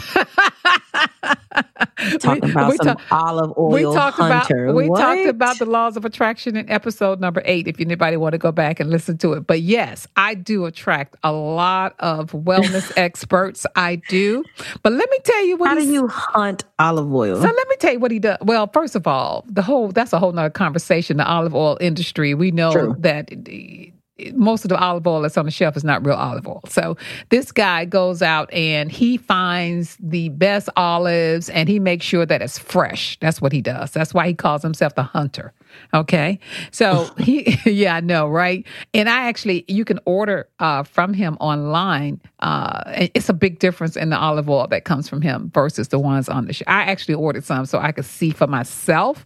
[2.20, 4.66] Talking about we some talk- olive we oil talked hunter.
[4.66, 5.00] about we What?
[5.00, 7.68] talked about the laws of attraction in episode number eight.
[7.68, 11.18] If anybody want to go back and listen to it, but yes, I do attract
[11.24, 13.66] a lot of wellness experts.
[13.76, 14.44] I do,
[14.82, 17.36] but let me tell you what How do you hunt olive oil?
[17.36, 18.38] so let me tell you what he does.
[18.42, 21.18] Well, first of all, the whole that's a whole nother conversation.
[21.18, 22.34] The olive oil industry.
[22.34, 22.96] We know True.
[23.00, 23.94] that it-
[24.34, 26.62] most of the olive oil that's on the shelf is not real olive oil.
[26.68, 26.98] So
[27.30, 32.42] this guy goes out and he finds the best olives and he makes sure that
[32.42, 33.18] it's fresh.
[33.20, 33.92] That's what he does.
[33.92, 35.54] That's why he calls himself the hunter.
[35.94, 36.40] Okay.
[36.72, 38.66] So he, yeah, I know, right?
[38.94, 42.22] And I actually, you can order uh, from him online.
[42.40, 42.82] Uh,
[43.14, 46.30] it's a big difference in the olive oil that comes from him versus the ones
[46.30, 46.68] on the shelf.
[46.68, 49.26] I actually ordered some so I could see for myself.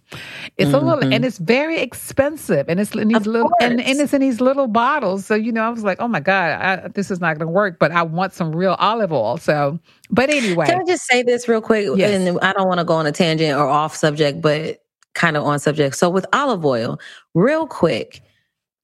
[0.57, 3.99] It's a little, and it's very expensive, and it's in these Of little, and, and
[3.99, 5.25] it's in these little bottles.
[5.25, 7.53] So you know, I was like, oh my god, I, this is not going to
[7.53, 7.77] work.
[7.79, 9.37] But I want some real olive oil.
[9.37, 9.79] So,
[10.09, 11.87] but anyway, Can I just say this real quick?
[11.95, 12.11] Yes.
[12.11, 14.82] And I don't want to go on a tangent or off subject, but
[15.13, 15.95] kind of on subject.
[15.95, 16.99] So with olive oil,
[17.33, 18.21] real quick.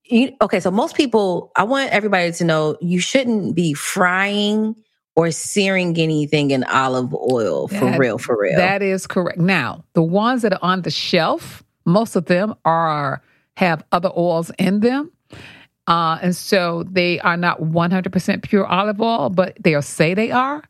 [0.05, 4.75] You, okay, so most people, I want everybody to know you shouldn't be frying
[5.15, 8.55] or searing anything in olive oil for That- real, for real.
[8.57, 9.37] That is correct.
[9.37, 13.21] Now, the ones that are on the shelf, most of them are
[13.55, 15.11] have other oils in them.
[15.89, 20.63] Uh, and so they are not 100% pure olive oil, but they'll say they are.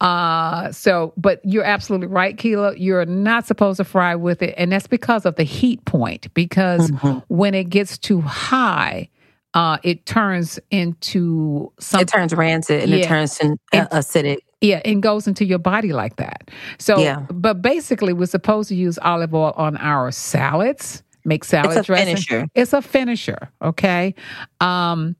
[0.00, 2.76] Uh, so, but you're absolutely right, Keela.
[2.76, 4.54] You're not supposed to fry with it.
[4.56, 7.22] And that's because of the heat point, because Mhm.
[7.28, 9.08] when it gets too high,
[9.54, 14.38] uh, it turns into It turns rancid and it turns in, And- uh, acidic.
[14.60, 16.50] Yeah, and goes into your body like that.
[16.78, 17.22] So, Yeah.
[17.32, 21.82] but basically, we're supposed to use olive oil on our salads, make salad It's a
[21.82, 22.06] dressing.
[22.16, 22.46] finisher.
[22.54, 23.50] It's a finisher.
[23.62, 24.14] Okay.
[24.60, 25.16] Um,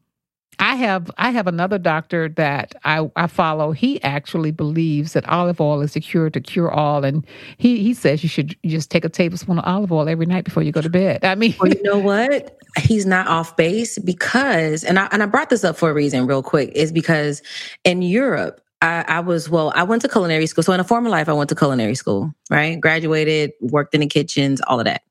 [0.59, 3.73] I have I have another doctor that I, I follow.
[3.73, 7.95] He actually believes that olive oil is the cure to cure all, and he he
[7.95, 10.81] says you should just take a tablespoon of olive oil every night before you go
[10.83, 11.25] to bed.
[11.25, 12.59] I mean, Well, you know what?
[12.79, 16.27] He's not off base because, and I and I brought this up for a reason,
[16.27, 17.43] real quick, is because
[17.83, 20.63] in Europe, I, I was well, I went to culinary school.
[20.63, 22.79] So in a former life, I went to culinary school, right?
[22.79, 25.03] Graduated, worked in the kitchens, all of that.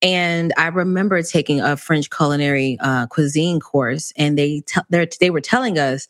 [0.00, 4.80] And I remember taking a French culinary uh, cuisine course, and they te-
[5.18, 6.06] they were telling us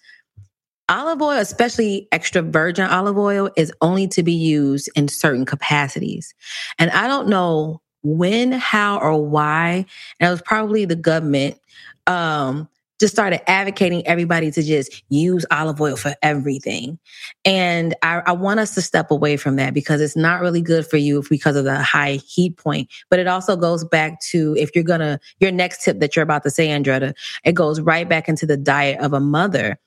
[0.89, 6.35] olive oil, especially extra virgin olive oil, is only to be used in certain capacities.
[6.79, 9.87] And I don't know when, how, or why.
[10.21, 11.59] And it was probably the government
[12.07, 12.69] um,
[13.01, 16.99] just started advocating everybody to just use olive oil for everything.
[17.45, 20.87] And I, I want us to step away from that because it's not really good
[20.87, 22.91] for you because of the high heat point.
[23.11, 26.43] But it also goes back to if you're gonna your next tip that you're about
[26.45, 29.79] to say, Andretta, it goes right back into the diet of a mother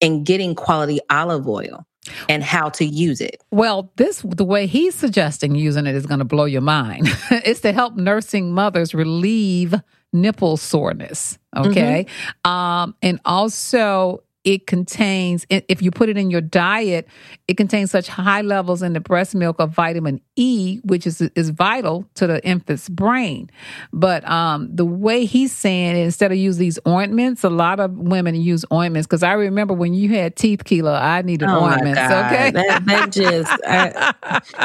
[0.00, 1.84] and getting quality olive oil
[2.28, 3.42] and how to use it.
[3.50, 7.08] Well, this the way he's suggesting using it is going to blow your mind.
[7.30, 9.74] it's to help nursing mothers relieve
[10.20, 11.38] nipple soreness.
[11.56, 12.06] Okay,
[12.44, 17.06] um, and also it contains if you put it in your diet,
[17.48, 21.50] it contains such high levels in the breast milk of vitamin E, which is is
[21.50, 23.50] vital to the infant's brain.
[23.92, 27.92] But um, the way he's saying it, instead of use these ointments, a lot of
[27.92, 32.00] women use ointments because I remember when you had teeth, Keela, I needed Oh ointments.
[32.00, 34.14] Okay, That, that just, I,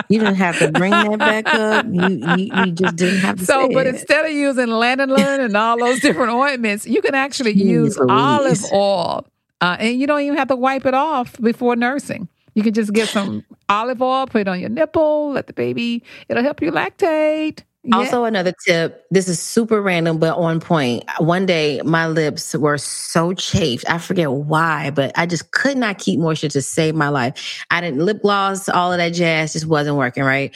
[0.08, 1.86] you didn't have to bring that back up.
[1.92, 3.96] You, you, you just didn't have to So, but it.
[3.96, 9.26] instead of using lanolin and all those different ointments, you can actually use olive oil,
[9.64, 12.28] uh, and you don't even have to wipe it off before nursing.
[12.54, 16.04] You can just get some olive oil, put it on your nipple, let the baby.
[16.28, 17.64] It'll help you lactate.
[17.86, 17.96] Yeah.
[17.96, 19.06] Also, another tip.
[19.10, 21.06] This is super random, but on point.
[21.20, 23.90] One day, my lips were so chafed.
[23.90, 27.66] I forget why, but I just could not keep moisture to save my life.
[27.72, 30.54] I didn't lip gloss, all of that jazz just wasn't working right.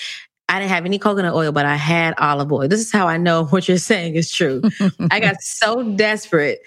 [0.49, 2.67] I didn't have any coconut oil, but I had olive oil.
[2.67, 4.61] This is how I know what you're saying is true.
[5.11, 6.59] I got so desperate.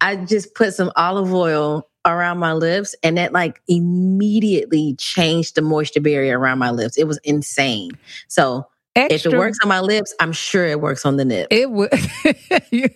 [0.00, 5.62] I just put some olive oil around my lips and that like immediately changed the
[5.62, 6.96] moisture barrier around my lips.
[6.96, 7.92] It was insane.
[8.28, 11.46] So if it works on my lips, I'm sure it works on the nip.
[11.50, 11.90] it would.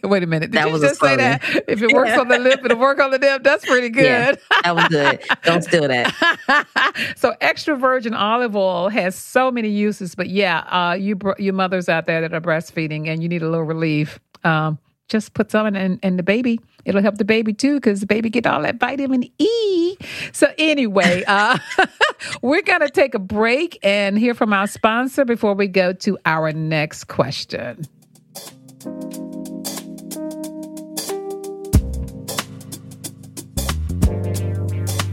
[0.02, 0.50] Wait a minute.
[0.50, 1.42] Did That you was just say that?
[1.68, 3.44] If it works on the lip, it'll work on the nip.
[3.44, 4.04] That's pretty good.
[4.04, 4.34] Yeah.
[4.64, 5.22] That was good.
[5.44, 7.14] Don't steal that.
[7.16, 11.52] so extra virgin olive oil has so many uses, but yeah, uh, you br- you
[11.52, 14.78] mothers out there that are breastfeeding and you need a little relief, um,
[15.12, 16.58] just put some in, in the baby.
[16.86, 19.96] It'll help the baby too because the baby get all that vitamin E.
[20.32, 21.58] So anyway, uh,
[22.42, 26.52] we're gonna take a break and hear from our sponsor before we go to our
[26.52, 27.84] next question.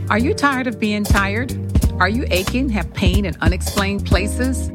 [0.10, 1.54] Are you tired of being tired?
[2.00, 4.72] Are you aching, have pain in unexplained places?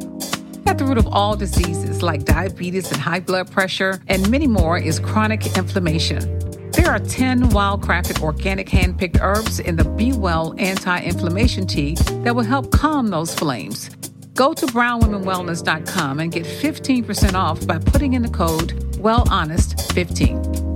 [0.66, 4.78] At the root of all diseases like diabetes and high blood pressure and many more
[4.78, 6.38] is chronic inflammation.
[6.70, 11.66] There are 10 wild crafted organic hand picked herbs in the Be Well anti inflammation
[11.66, 13.90] tea that will help calm those flames.
[14.34, 20.73] Go to brownwomenwellness.com and get 15% off by putting in the code WellHonest15.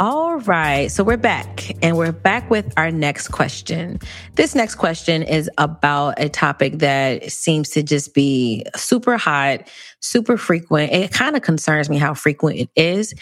[0.00, 0.92] All right.
[0.92, 3.98] So we're back and we're back with our next question.
[4.36, 10.36] This next question is about a topic that seems to just be super hot, super
[10.36, 10.92] frequent.
[10.92, 13.12] It kind of concerns me how frequent it is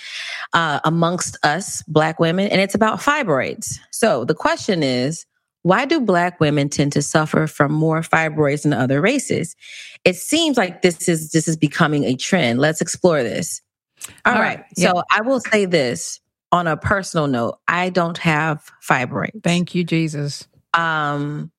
[0.53, 3.79] uh, amongst us, Black women, and it's about fibroids.
[3.91, 5.25] So the question is,
[5.63, 9.57] why do Black women tend to suffer from more fibroids than other races?
[10.05, 12.61] It seems like this is this is becoming a trend.
[12.61, 13.63] Let's explore this.
[14.27, 14.59] All All right.
[14.59, 14.67] right.
[14.77, 14.93] Yeah.
[14.93, 16.21] So I will say this
[16.53, 17.59] on a personal note.
[17.69, 19.43] I don't have fibroids.
[19.43, 20.47] Thank you, Jesus.
[20.75, 21.51] Um,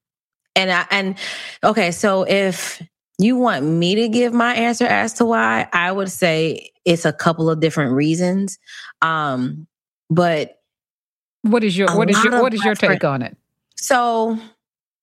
[0.56, 1.18] and I and
[1.64, 2.82] okay, so if
[3.20, 7.14] you want me to give my answer as to why, I would say it's a
[7.14, 8.58] couple of different reasons.
[9.02, 9.68] Um,
[10.10, 10.60] but
[11.42, 13.38] What is your what is your what is your take on it?
[13.76, 14.38] So,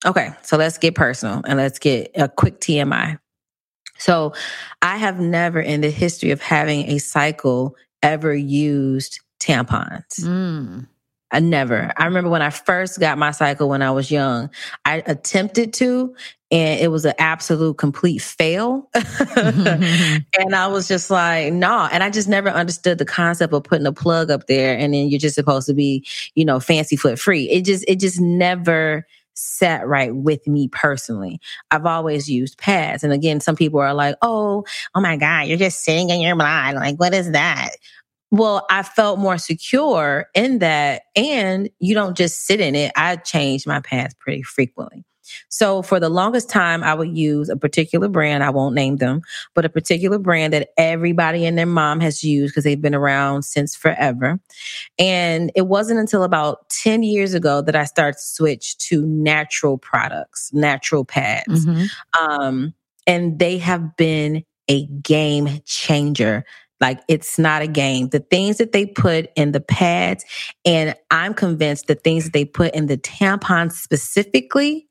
[0.04, 3.18] okay, so let's get personal and let's get a quick TMI.
[3.98, 4.34] So,
[4.82, 10.20] I have never in the history of having a cycle ever used tampons.
[10.20, 10.86] Mm.
[11.30, 11.92] I never.
[11.96, 14.50] I remember when I first got my cycle when I was young,
[14.84, 16.14] I attempted to,
[16.52, 18.88] and it was an absolute complete fail.
[19.36, 21.88] and I was just like, nah.
[21.90, 25.08] And I just never understood the concept of putting a plug up there and then
[25.08, 27.50] you're just supposed to be, you know, fancy foot free.
[27.50, 29.04] It just, it just never
[29.34, 31.40] sat right with me personally.
[31.72, 33.02] I've always used pads.
[33.02, 36.36] And again, some people are like, oh, oh my God, you're just sitting in your
[36.36, 36.76] blood.
[36.76, 37.70] Like, what is that?
[38.34, 41.02] Well, I felt more secure in that.
[41.14, 42.90] And you don't just sit in it.
[42.96, 45.04] I change my pads pretty frequently.
[45.48, 48.42] So for the longest time, I would use a particular brand.
[48.42, 49.22] I won't name them,
[49.54, 53.44] but a particular brand that everybody and their mom has used because they've been around
[53.44, 54.40] since forever.
[54.98, 59.78] And it wasn't until about 10 years ago that I started to switch to natural
[59.78, 61.64] products, natural pads.
[61.64, 61.88] Mhm.
[62.20, 62.74] Um,
[63.06, 66.44] and they have been a game changer.
[66.80, 68.08] Like it's not a game.
[68.08, 70.24] The things that they put in the pads,
[70.64, 74.88] and I'm convinced the things that they put in the tampons specifically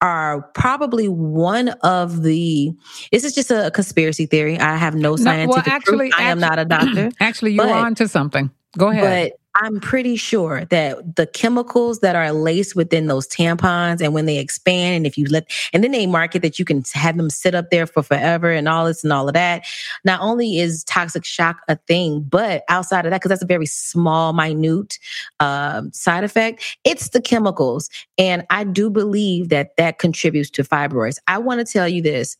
[0.00, 2.72] are probably one of the.
[3.12, 4.58] This is just a conspiracy theory.
[4.58, 6.20] I have no No, scientific well, actually, proof.
[6.20, 7.10] I am not a doctor.
[7.20, 8.50] Actually, you're on to something.
[8.78, 9.32] Go ahead.
[9.32, 14.26] But I'm pretty sure that the chemicals that are laced within those tampons and when
[14.26, 17.30] they expand, and if you let, and then they market that you can have them
[17.30, 19.66] sit up there for forever and all this and all of that.
[20.04, 23.66] Not only is toxic shock a thing, but outside of that, because that's a very
[23.66, 24.98] small, minute
[25.40, 27.90] um, side effect, it's the chemicals.
[28.18, 31.18] And I do believe that that contributes to fibroids.
[31.26, 32.36] I want to tell you this.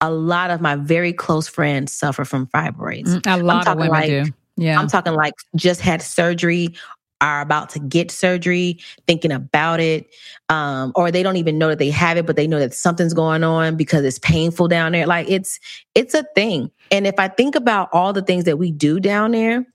[0.00, 3.16] A lot of my very close friends suffer from fibroids.
[3.20, 4.24] Mm, a lot of women like- do.
[4.56, 4.78] Yeah.
[4.78, 6.74] I'm talking like just had surgery,
[7.20, 10.06] are about to get surgery, thinking about it,
[10.48, 13.14] um, or they don't even know that they have it, but they know that something's
[13.14, 15.06] going on because it's painful down there.
[15.06, 15.58] Like it's
[15.94, 16.70] it's a thing.
[16.90, 19.66] And if I think about all the things that we do down there,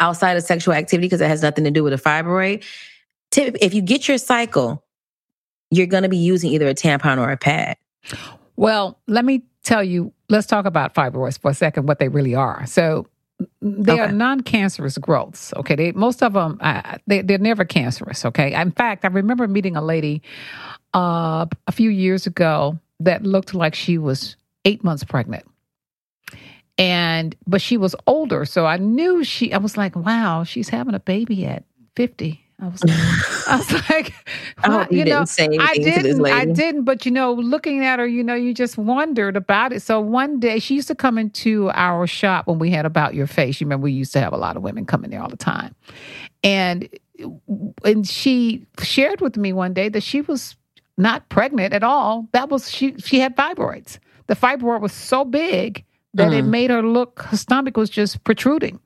[0.00, 2.64] outside of sexual activity, because it has nothing to do with a fibroid,
[3.30, 4.84] tip, if you get your cycle,
[5.70, 7.76] you're going to be using either a tampon or a pad.
[8.54, 12.34] Well, let me tell you, let's talk about fibroids for a second, what they really
[12.34, 12.64] are.
[12.66, 13.06] So
[13.60, 15.52] they are non-cancerous growths.
[15.56, 16.58] Okay, they most of them
[17.06, 18.24] they they're never cancerous.
[18.24, 20.22] Okay, in fact, I remember meeting a lady
[20.94, 25.44] uh, a few years ago that looked like she was eight months pregnant,
[26.78, 29.52] and but she was older, so I knew she.
[29.52, 32.45] I was like, wow, she's having a baby at fifty.
[32.58, 32.82] I was,
[33.46, 34.14] I was like,
[34.64, 36.26] I wow, hope you, know, didn't say anything I didn't.
[36.26, 36.84] I didn't.
[36.84, 39.82] But you know, looking at her, you know, you just wondered about it.
[39.82, 43.26] So one day, she used to come into our shop when we had About Your
[43.26, 43.60] Face.
[43.60, 45.36] You remember we used to have a lot of women come in there all the
[45.36, 45.74] time,
[46.42, 46.88] and
[47.84, 50.56] and she shared with me one day that she was
[50.96, 52.26] not pregnant at all.
[52.32, 52.94] That was she.
[52.98, 53.98] She had fibroids.
[54.28, 56.48] The fibroid was so big that it Mm.
[56.48, 57.22] made her look.
[57.24, 58.80] Her stomach was just protruding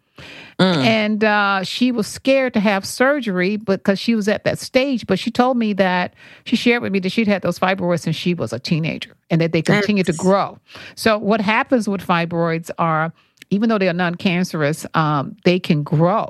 [0.58, 0.76] Mm.
[0.84, 5.06] and uh, she was scared to have surgery because she was at that stage.
[5.06, 8.16] But she told me that she shared with me that she'd had those fibroids since
[8.16, 10.58] she was a teenager, and that they continue to grow.
[10.96, 13.12] So what happens with fibroids are,
[13.50, 16.28] even though they are non-cancerous, um, they can grow,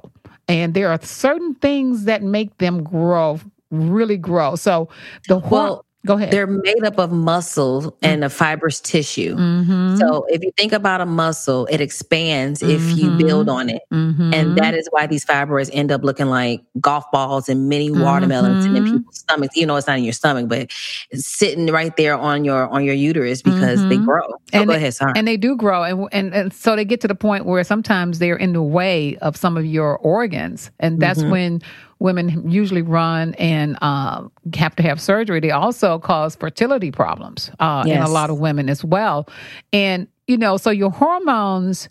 [0.49, 4.55] and there are certain things that make them grow, really grow.
[4.55, 4.89] So
[5.29, 6.31] the hor- Well, go ahead.
[6.31, 9.37] They're made up of muscle and a fibrous tissue.
[9.37, 9.99] Mhm.
[9.99, 13.83] So if you think about a muscle, it expands if you build on it.
[13.93, 14.35] Mhm.
[14.35, 18.65] And that is why these fibroids end up looking like golf balls and mini watermelons
[18.65, 19.57] in people's stomachs.
[19.57, 20.71] You know, it's not in your stomach, but
[21.11, 24.23] it's sitting right there on your on your uterus because they grow.
[24.27, 25.13] Oh, And go they- ahead, sorry.
[25.17, 28.19] and they do grow and, and and so they get to the point where sometimes
[28.21, 31.61] they're in the way of some of your organs and that's when
[32.01, 35.39] women usually run and uh, have to have surgery.
[35.39, 39.29] They also cause fertility problems uh, in a lot of women as well.
[39.73, 41.89] And you know so your hormones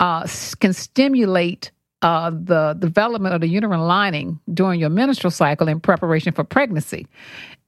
[0.00, 0.26] uh,
[0.58, 1.70] can stimulate
[2.02, 7.06] uh, the development of the uterine lining during your menstrual cycle in preparation for pregnancy.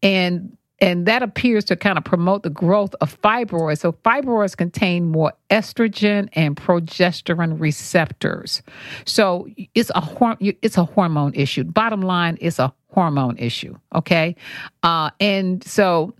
[0.02, 3.78] And and that appears to kind of promote the growth of fibroids.
[3.78, 8.62] So fibroids contain more estrogen and progesterone receptors.
[9.04, 11.64] So it's a hor- it's a hormone issue.
[11.64, 13.76] Bottom line, it's a hormone issue.
[13.94, 14.36] Okay,
[14.82, 16.14] uh, and so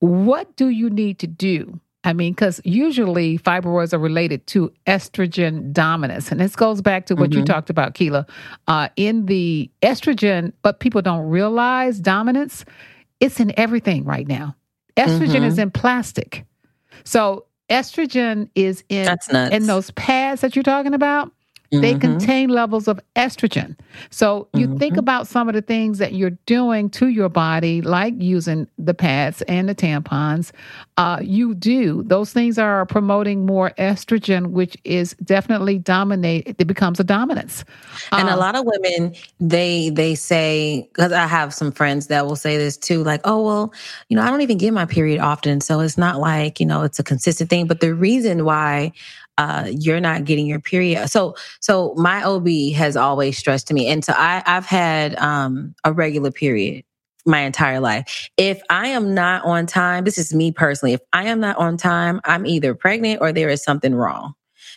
[0.00, 1.80] what do you need to do?
[2.04, 6.30] I mean, because usually fibroids are related to estrogen dominance.
[6.30, 7.46] And this goes back to what you Mhm.
[7.46, 8.24] talked about, Keela.
[8.68, 12.64] Uh, in the estrogen, but people don't realize dominance,
[13.20, 14.54] it's in everything right now.
[14.96, 15.46] Estrogen Mhm.
[15.46, 16.44] is in plastic.
[17.04, 19.06] So estrogen is in
[19.52, 21.32] in those pads that you're talking about.
[21.70, 22.00] They Mhm.
[22.00, 23.76] contain levels of estrogen.
[24.10, 24.98] So you think Mhm.
[24.98, 29.42] about some of the things that you're doing to your body, like using the pads
[29.42, 30.52] and the tampons.
[30.96, 36.56] Uh, you do those things are promoting more estrogen, which is definitely dominate.
[36.58, 37.64] It becomes a dominance.
[38.16, 42.26] And a Um, lot of women, they they say because I have some friends that
[42.26, 43.72] will say this too, like, oh well,
[44.08, 46.82] you know, I don't even get my period often, so it's not like you know
[46.82, 47.66] it's a consistent thing.
[47.66, 48.92] But the reason why
[49.38, 53.88] uh, you're not getting your period, so so my OB has always stressed to me,
[53.88, 56.84] and so I I've had um, a regular period
[57.24, 58.30] my entire life.
[58.36, 60.94] If I am not on time, this is me personally.
[60.94, 64.34] If I am not on time, I'm either pregnant or there is something wrong.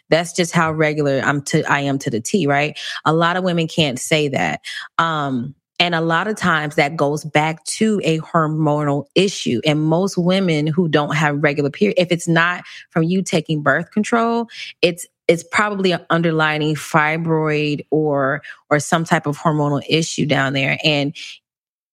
[0.09, 2.77] That's just how regular I'm to I am to the T, right?
[3.05, 4.59] A lot of women can't say that.
[4.97, 9.61] Um, and a lot of times that goes back to a hormonal issue.
[9.65, 13.89] And most women who don't have regular period, if it's not from you taking birth
[13.89, 14.47] control,
[14.83, 20.77] it's it's probably an underlining fibroid or or some type of hormonal issue down there.
[20.83, 21.15] And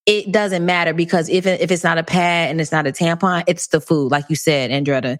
[0.04, 3.42] it doesn't matter because if if it's not a pad and it's not a tampon,
[3.46, 5.18] it's the food, like you said, Andretta.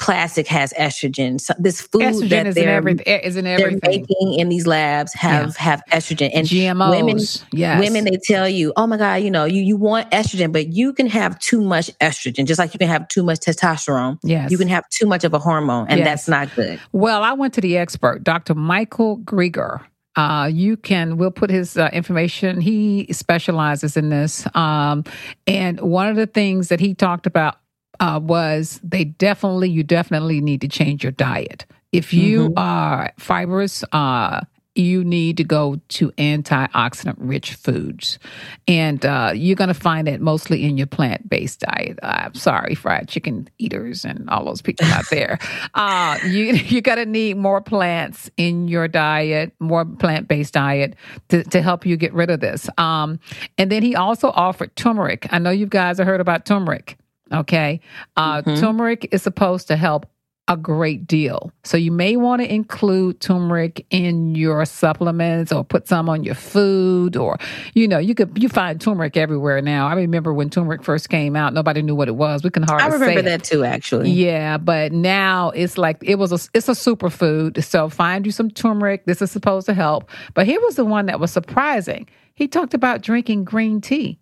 [0.00, 1.40] Plastic has estrogen.
[1.40, 3.20] So this food estrogen that is they're everything.
[3.20, 4.00] Is in they're everything.
[4.08, 6.90] making in these labs have have estrogen and GMOs.
[6.90, 7.18] women
[7.52, 7.80] yes.
[7.84, 10.92] women they tell you oh my god you know you you want estrogen but you
[10.94, 14.50] can have too much estrogen just like you can have too much testosterone yes.
[14.50, 16.06] you can have too much of a hormone and Yes.
[16.08, 18.54] that's not good Well, I went to the expert, Dr.
[18.54, 19.80] Michael Greger.
[20.16, 22.60] Uh, you can, we'll put his uh, information.
[22.60, 24.44] He specializes in this.
[24.56, 25.04] Um,
[25.46, 27.58] and one of the things that he talked about
[28.00, 31.66] uh, was they definitely, you definitely need to change your diet.
[31.92, 32.54] If you Mhm.
[32.56, 34.40] are fibrous, uh,
[34.76, 38.20] you need to go to antioxidant rich foods.
[38.68, 41.98] And uh, you're going to find it mostly in your plant based diet.
[42.04, 45.38] I'm sorry, fried chicken eaters and all those people out there.
[45.74, 50.94] Uh, you you got to need more plants in your diet, more plant based diet
[51.28, 52.68] to, to help you get rid of this.
[52.78, 53.18] Um,
[53.58, 55.26] and then he also offered turmeric.
[55.32, 56.96] I know you guys have heard about turmeric.
[57.32, 57.80] Okay.
[58.16, 58.58] Uh, Mhm.
[58.60, 60.06] Turmeric is supposed to help
[60.48, 61.52] a great deal.
[61.62, 66.34] So you may want to include turmeric in your supplements or put some on your
[66.34, 67.38] food or
[67.74, 69.86] you know, you could you find turmeric everywhere now.
[69.86, 72.42] I remember when turmeric first came out, nobody knew what it was.
[72.42, 73.24] We can hardly i remember say it.
[73.26, 77.62] that too actually Yeah, but now it's like it was a it's a superfood.
[77.62, 79.04] So find you some turmeric.
[79.04, 80.10] This is supposed to help.
[80.34, 82.08] But here was the one that was surprising.
[82.34, 84.18] He talked about drinking green tea.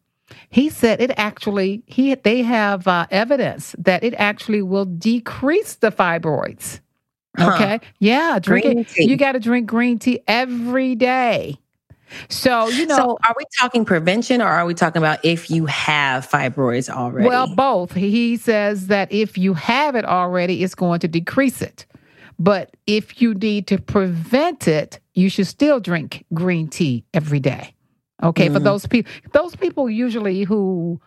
[0.50, 5.90] He said it actually he they have uh, evidence that it actually will decrease the
[5.90, 6.80] fibroids.
[7.36, 7.52] Huh.
[7.54, 8.88] Okay, yeah, drink Green it.
[8.88, 9.10] tea.
[9.10, 11.58] You got to drink green tea every day.
[12.28, 15.66] So you know, so are we talking prevention or are we talking about if you
[15.66, 17.92] have fibroids already Well, both.
[17.92, 21.86] He says that if you have it already, it's going to decrease it.
[22.38, 27.74] But if you need to prevent it, you should still drink green tea every day.
[28.22, 28.64] Okay, for Mhm.
[28.64, 31.00] those people, those people usually who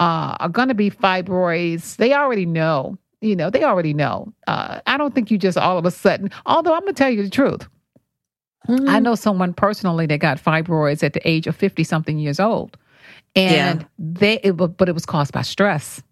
[0.00, 2.98] uh, are going to be fibroids, they already know.
[3.22, 4.30] You know, they already know.
[4.46, 6.30] Uh, I don't think you just all of a sudden.
[6.44, 7.66] Although I'm going to tell you the truth,
[8.68, 8.88] Mhm.
[8.88, 12.76] I know someone personally that got fibroids at the age of fifty something years old,
[13.34, 16.02] and they it, but it was caused by stress.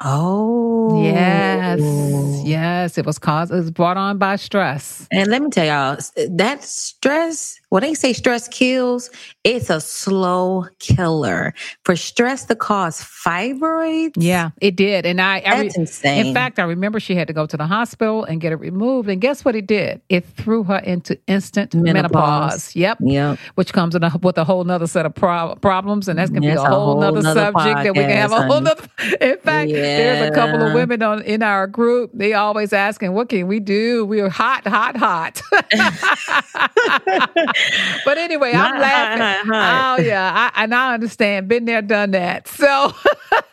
[0.00, 3.52] oh Yes, yes, it was caused.
[3.52, 5.06] It was brought on by stress.
[5.10, 5.98] And let me tell y'all,
[6.36, 9.08] that stress, when they say stress kills,
[9.44, 11.54] it's a slow killer.
[11.86, 15.36] For stress to cause fibroids, Yeah, it did, and I.
[15.36, 16.26] I that's insane.
[16.26, 19.08] in fact, I remember she had to go to the hospital and get it removed.
[19.08, 20.02] And guess what it did?
[20.10, 22.12] It threw her into instant menopause.
[22.12, 22.76] Menopause.
[22.76, 23.38] Yep, yep.
[23.54, 26.42] which comes in a, with a whole nother set of pro- problems, and that's going
[26.42, 28.86] to be a whole, whole nother subject that we can have a whole nother.
[29.18, 32.10] In fact, there's a couple of women on in our group.
[32.12, 34.04] They always asking, "What can we do?
[34.04, 35.40] We're hot, hot, hot."
[38.04, 39.20] but anyway, I'm laughing.
[39.52, 41.48] Oh yeah, I, and I understand.
[41.48, 42.48] Been there, done that.
[42.48, 42.92] So.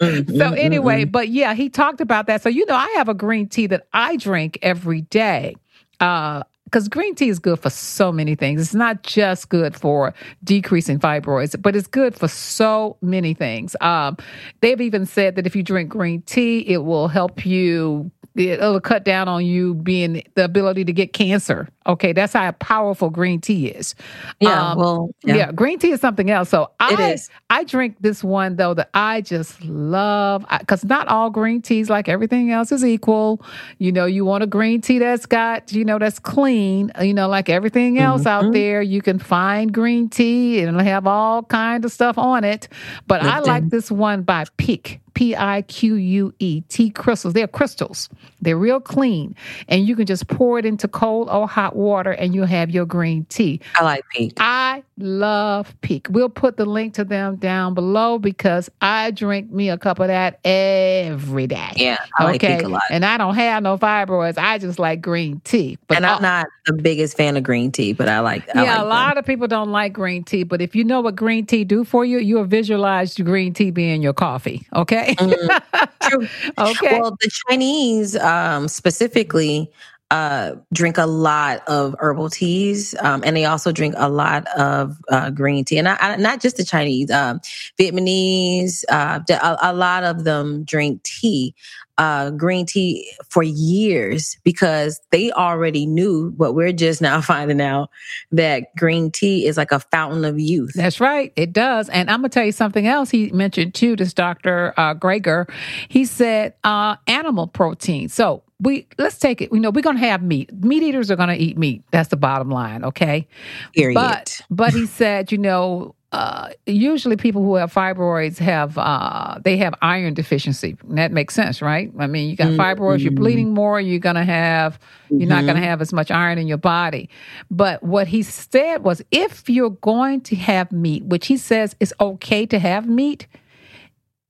[0.01, 2.41] Mm, So mm, anyway, mm, but yeah, he talked about that.
[2.41, 5.55] So you know, I have a green tea that I drink every day.
[5.99, 8.61] Uh because green tea is good for so many things.
[8.61, 10.13] It's not just good for
[10.43, 13.75] decreasing fibroids, but it's good for so many things.
[13.81, 14.17] Um,
[14.61, 18.11] they've even said that if you drink green tea, it will help you.
[18.35, 21.67] It'll cut down on you being the ability to get cancer.
[21.87, 23.95] Okay, that's how powerful green tea is.
[24.39, 24.71] yeah.
[24.71, 25.35] um, well, Yeah.
[25.35, 25.51] yeah.
[25.51, 26.49] green tea is something else.
[26.49, 27.17] So I.
[27.49, 32.07] I drink this one though that I just love because not all green teas, like
[32.07, 33.41] everything else, is equal.
[33.79, 36.58] You know, you want a green tea that's got, you know, that's clean.
[36.59, 38.53] You know, like everything else out Mhm.
[38.53, 42.67] there, you can find green tea and have all kind of stuff on it.
[43.07, 44.99] But I like this one by Pique.
[45.13, 47.33] P I Q U E, tea crystals.
[47.33, 48.09] They're crystals.
[48.41, 49.35] They're real clean.
[49.67, 52.85] And you can just pour it into cold or hot water and you'll have your
[52.85, 53.61] green tea.
[53.75, 54.33] I like Pique.
[54.37, 56.07] I love Pique.
[56.09, 60.07] We'll put the link to them down below because I drink me a cup of
[60.07, 61.71] that every day.
[61.75, 62.63] Yeah, I like okay.
[62.63, 62.81] A lot.
[62.89, 64.37] And I don't have no fibroids.
[64.37, 65.77] I just like green tea.
[65.87, 68.43] But and I'm all- not the biggest fan of green tea, but I like.
[68.55, 71.01] I yeah, like a lot of people don't like green tea, but if you know
[71.01, 74.67] what green tea do for you, you'll visualize your green tea being your coffee.
[74.73, 74.98] Okay.
[76.03, 76.27] True.
[76.57, 76.99] okay.
[76.99, 79.71] Well, the Chinese um, specifically
[80.11, 84.97] uh, drink a lot of herbal teas, um, and they also drink a lot of
[85.09, 87.39] uh, green tea, and I, I, not just the Chinese, um,
[87.79, 88.83] Vietnamese.
[88.89, 91.53] Uh, a, a lot of them drink tea,
[91.99, 96.31] uh, green tea, for years because they already knew.
[96.31, 97.89] But we're just now finding out
[98.31, 100.71] that green tea is like a fountain of youth.
[100.73, 101.33] That's right.
[101.35, 101.89] It does.
[101.89, 104.73] And I'm going to tell you something else he mentioned too, this Dr.
[104.77, 105.49] Uh, Greger.
[105.89, 108.07] He said uh, animal protein.
[108.07, 109.51] So we let's take it.
[109.51, 110.53] You know, we're to have meat.
[110.53, 111.83] Meat eaters are to eat meat.
[111.91, 112.85] That's the bottom line.
[112.85, 113.27] Okay.
[113.73, 113.95] Period.
[113.95, 119.57] But but he said, you know, uh, usually people who have fibroids have uh, they
[119.57, 120.75] have iron deficiency.
[120.85, 121.91] That makes sense, right?
[121.99, 124.79] I mean, you got fibroids, you're bleeding more, you're gonna have
[125.09, 127.09] you're not gonna have as much iron in your body.
[127.51, 131.93] But what he said was, if you're going to have meat, which he says is
[131.99, 133.27] okay to have meat,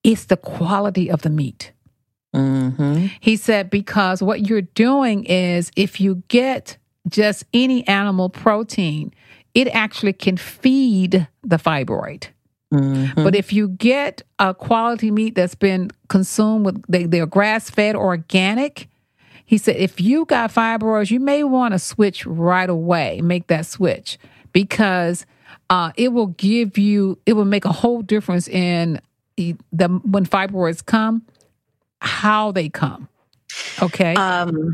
[0.03, 1.71] it's the quality of the meat.
[2.33, 6.77] hmm He said, because what you're doing is if you get
[7.07, 9.13] just any animal protein,
[9.53, 12.27] it actually can feed the fibroid.
[12.71, 17.69] hmm But if you get a quality meat that's been consumed with, they, they're grass
[17.69, 18.87] fed organic,
[19.45, 23.65] he said, if you got fibroids, you may want to switch right away, make that
[23.65, 24.19] switch
[24.53, 25.25] because
[25.71, 29.01] uh, it will give you, it will make a whole difference in
[29.37, 31.23] the, the when fibroids come,
[32.01, 33.07] how they come.
[33.81, 34.13] Okay.
[34.13, 34.73] Um,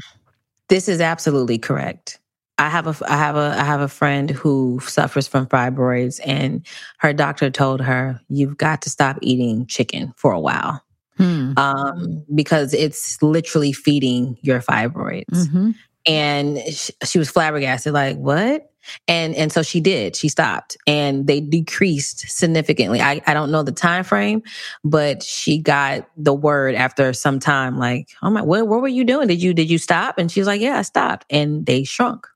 [0.67, 2.19] this is absolutely correct.
[2.57, 6.65] I have a I have a I have a friend who suffers from fibroids, and
[6.99, 10.81] her doctor told her you've got to stop eating chicken for a while
[11.17, 11.53] Hmm.
[11.57, 15.47] um, because it's literally feeding your fibroids.
[15.47, 15.75] Mhm.
[16.07, 18.69] And sh- she was flabbergasted, like what?
[19.07, 20.15] And and so she did.
[20.15, 23.01] She stopped, and they decreased significantly.
[23.01, 24.43] I I don't know the time frame,
[24.83, 29.03] but she got the word after some time, like, oh my, what what were you
[29.03, 29.27] doing?
[29.27, 30.17] Did you did you stop?
[30.19, 32.27] And she was like, yeah, I stopped, and they shrunk.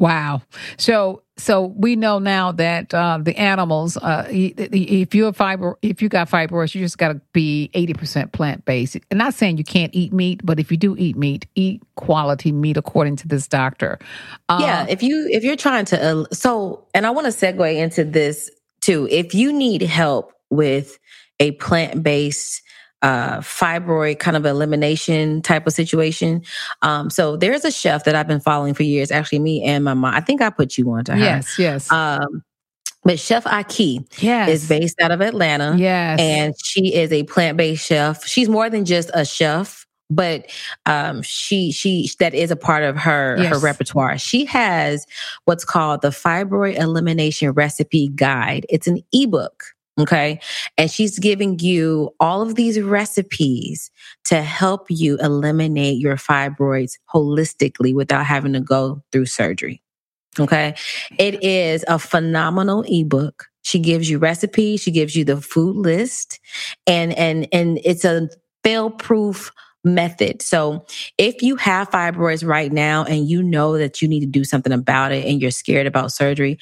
[0.00, 0.42] Wow.
[0.76, 6.08] So so we know now that uh, the animals, uh, if you're fiber, if you
[6.08, 8.96] got fibroids, you just got to be eighty percent plant based.
[9.10, 12.52] I'm not saying you can't eat meat, but if you do eat meat, eat quality
[12.52, 13.98] meat according to this doctor.
[14.48, 17.76] Uh, yeah, if you if you're trying to uh, so, and I want to segue
[17.76, 19.06] into this too.
[19.10, 20.98] If you need help with
[21.38, 22.62] a plant based
[23.06, 26.42] uh fibroid kind of elimination type of situation
[26.82, 29.94] um so there's a chef that i've been following for years actually me and my
[29.94, 31.58] mom i think i put you on to her Yes.
[31.58, 31.90] Yes.
[31.92, 32.42] um
[33.04, 34.48] but chef AhKi yes.
[34.48, 36.18] is based out of atlanta Yes.
[36.20, 38.26] and she is a plant-based chef.
[38.26, 40.50] She's more than just a chef, but
[40.86, 44.18] um, she she that is a part of her her repertoire.
[44.18, 45.06] She has
[45.44, 48.66] what's called the Fibroid Elimination Recipe Guide.
[48.68, 49.75] It's an ebook.
[49.98, 50.40] Okay.
[50.76, 53.90] And she's giving you all of these recipes
[54.24, 59.82] to help you eliminate your fibroids holistically without having to go through surgery.
[60.38, 60.74] Okay.
[61.18, 63.46] It is a phenomenal ebook.
[63.62, 66.38] She gives you recipes, she gives you the food list,
[66.86, 68.28] and and and it's a
[68.62, 69.50] fail-proof
[69.82, 70.42] method.
[70.42, 70.84] So
[71.16, 74.72] if you have fibroids right now and you know that you need to do something
[74.72, 76.58] about it and you're scared about surgery,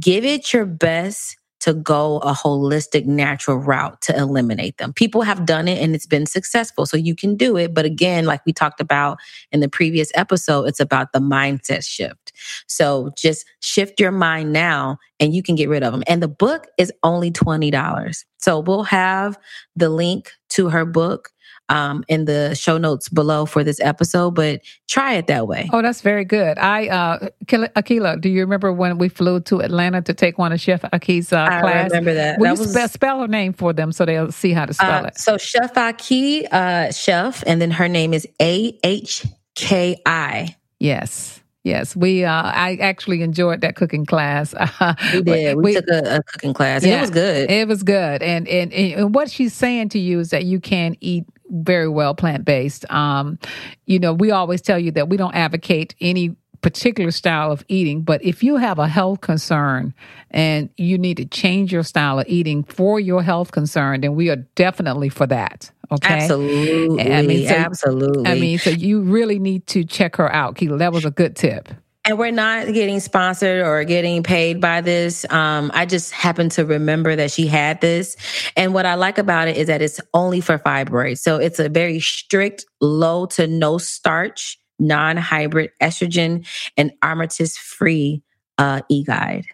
[0.00, 4.92] give it your best to go a holistic natural route to eliminate them.
[4.92, 6.86] People have done it and it's been successful.
[6.86, 7.72] So you can do it.
[7.72, 9.18] But again, like we talked about
[9.52, 12.32] in the previous episode, it's about the mindset shift.
[12.66, 16.02] So just shift your mind now and you can get rid of them.
[16.08, 18.24] And the book is only $20.
[18.38, 19.38] So we'll have
[19.76, 21.30] the link to her book
[21.72, 25.68] um, in the show notes below for this episode, but try it that way.
[25.72, 26.58] Oh, that's very good.
[26.58, 30.60] I, uh, Akila, do you remember when we flew to Atlanta to take one of
[30.60, 31.90] Chef AhKi's uh, I class?
[31.90, 32.38] remember that.
[32.38, 35.04] Will that you spe- spell her name for them so they'll see how to spell
[35.04, 35.18] Uh, it?
[35.18, 40.54] so Chef AhKi, uh, Chef, and then her name is A H K I.
[40.78, 41.38] Yes.
[41.64, 42.24] Yes, we.
[42.24, 44.52] Uh, I actually enjoyed that cooking class.
[45.14, 45.56] We did.
[45.58, 46.98] We, took a, a cooking class, Yeah.
[46.98, 47.50] it was good.
[47.50, 50.96] It was good, and, and and what she's saying to you is that you can
[51.00, 52.90] eat very well plant based.
[52.90, 53.38] Um,
[53.86, 58.02] you know, we always tell you that we don't advocate any particular style of eating,
[58.02, 59.92] but if you have a health concern
[60.30, 64.30] and you need to change your style of eating for your health concern, then we
[64.30, 65.70] are definitely for that.
[65.90, 66.14] Okay.
[66.14, 67.12] Absolutely.
[67.12, 68.30] I mean, so- absolutely.
[68.30, 70.78] I mean, so you really need to check her out, Keela.
[70.78, 71.68] That was a good tip.
[72.04, 75.24] And we're not getting sponsored or getting paid by this.
[75.30, 78.16] Um, I just happen to remember that she had this.
[78.56, 81.18] And what I like about it is that it's only for fibroids.
[81.18, 86.44] So it's a very strict, low to no starch, non hybrid estrogen
[86.76, 88.22] and aromatase free
[88.58, 89.46] uh, e guide.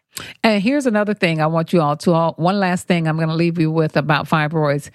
[0.42, 3.28] And here's another thing I want you all to all one last thing I'm going
[3.28, 4.90] to leave you with about fibroids.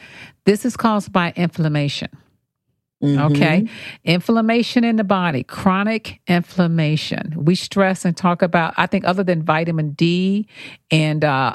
[0.46, 2.10] This is caused by inflammation.
[3.04, 3.32] Mhm.
[3.32, 3.68] Okay.
[4.06, 7.34] Inflammation in the body, chronic inflammation.
[7.36, 10.48] We stress and talk about, I think, other than vitamin D
[10.90, 11.52] and, uh,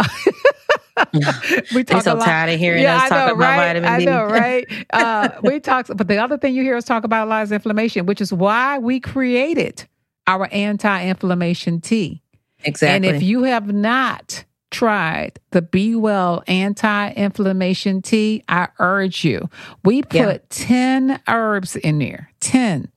[1.75, 2.25] we talk so a lot.
[2.25, 3.57] tired of hearing yeah, us I talk know, about right?
[3.69, 4.05] vitamin I D.
[4.05, 4.67] know, right?
[4.93, 7.53] Uh, we talk, but the other thing you hear us talk about a lot is
[7.53, 9.87] inflammation, which is why we created
[10.27, 12.23] our anti-inflammation tea.
[12.65, 13.09] exactly.
[13.09, 19.49] And if you have not tried the Be Well anti inflammation tea, I urge you.
[19.85, 20.39] We put Yeah.
[20.51, 22.89] 10 herbs in there, 10.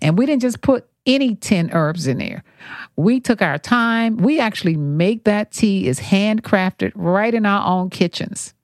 [0.00, 2.44] And we didn't just put any 10 herbs in there.
[2.96, 4.16] We took our time.
[4.16, 8.54] We actually make that tea is handcrafted right in our own kitchens.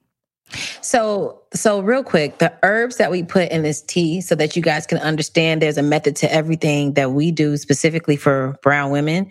[0.81, 4.63] So, so real quick, the herbs that we put in this tea, so that you
[4.63, 9.31] guys can understand, there's a method to everything that we do specifically for brown women.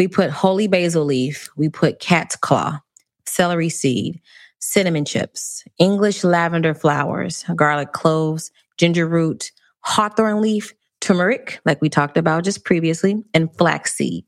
[0.00, 2.80] We put holy basil leaf, we put cat's claw,
[3.26, 4.18] celery seed,
[4.58, 10.72] cinnamon chips, English lavender flowers, garlic cloves, ginger root, hawthorn leaf,
[11.02, 14.24] turmeric, like we talked about just previously, and flaxseed.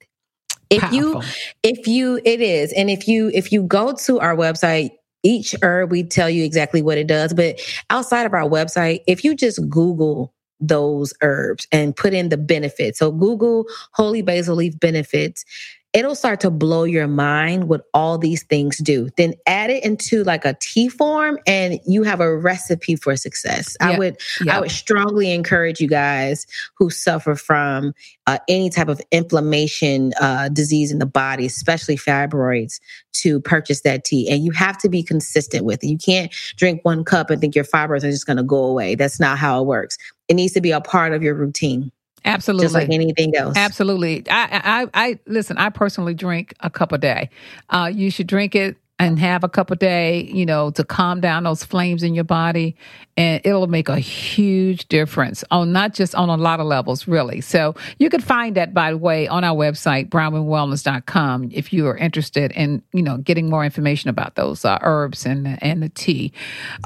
[0.68, 1.22] If you
[1.62, 2.74] if you it is.
[2.74, 4.90] And if you if you go to our website
[5.22, 7.32] each herb we tell you exactly what it does.
[7.32, 7.58] But
[7.88, 12.98] outside of our website if you just google those herbs and put in the benefits
[12.98, 15.44] so google holy basil leaf benefits
[15.92, 20.24] it'll start to blow your mind what all these things do then add it into
[20.24, 24.56] like a tea form and you have a recipe for success i would Yeah.
[24.56, 26.46] I would strongly encourage you guys
[26.78, 27.92] who suffer from
[28.26, 32.80] uh, any type of inflammation uh, disease in the body, especially fibroids,
[33.14, 34.30] to purchase that tea.
[34.30, 35.88] And you have to be consistent with it.
[35.88, 38.94] You can't drink one cup and think your fibroids are just going to go away.
[38.94, 39.98] That's not how it works.
[40.32, 41.92] It needs to be a part of your routine,
[42.24, 42.64] Absolutely.
[42.64, 43.54] just like anything else.
[43.54, 44.24] Absolutely.
[44.30, 45.58] I, I, I listen.
[45.58, 47.28] I personally drink a cup a day.
[47.68, 50.22] Uh, you should drink it and have a cup a day.
[50.22, 52.76] You know, to calm down those flames in your body,
[53.16, 57.40] and it'll make a huge difference on not just on a lot of levels, really.
[57.40, 61.96] So you can find that, by the way, on our website brownwomenwellness.com if you are
[61.96, 66.32] interested in you know getting more information about those uh, herbs and and the tea.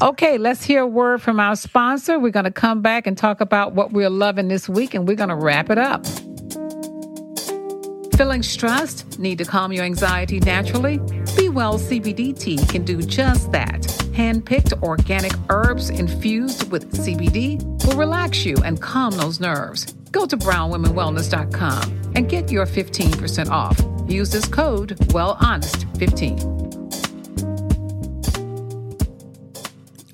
[0.02, 2.18] Okay, let's hear a word from our sponsor.
[2.18, 5.16] We're going to come back and talk about what we're loving this week, and we're
[5.16, 6.04] going to wrap it up.
[8.16, 9.18] Feeling stressed?
[9.18, 10.96] Need to calm your anxiety naturally?
[11.36, 13.84] Be Well CBD tea can do just that.
[14.14, 19.92] Hand-picked organic herbs infused with CBD will relax you and calm those nerves.
[20.12, 23.78] Go to brownwomenwellness.com and get your 15% off.
[24.08, 26.65] Use this code WellHonest15.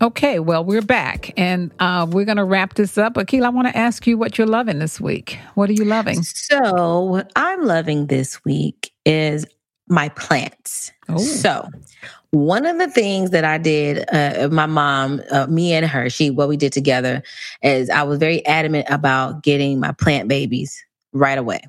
[0.02, 3.16] Okay, well, we're back and uh, we're going to wrap this up.
[3.16, 5.38] Akil, I want to ask you what you're loving this week.
[5.54, 6.24] What are you loving?
[6.24, 9.46] So, what I'm loving this week is
[9.86, 10.90] my plants.
[11.08, 11.18] Oh.
[11.18, 11.68] So,
[12.32, 16.30] one of the things that I did, uh, my mom, uh, me and her, she,
[16.30, 17.22] what we did together
[17.62, 21.60] is I was very adamant about getting my plant babies right away.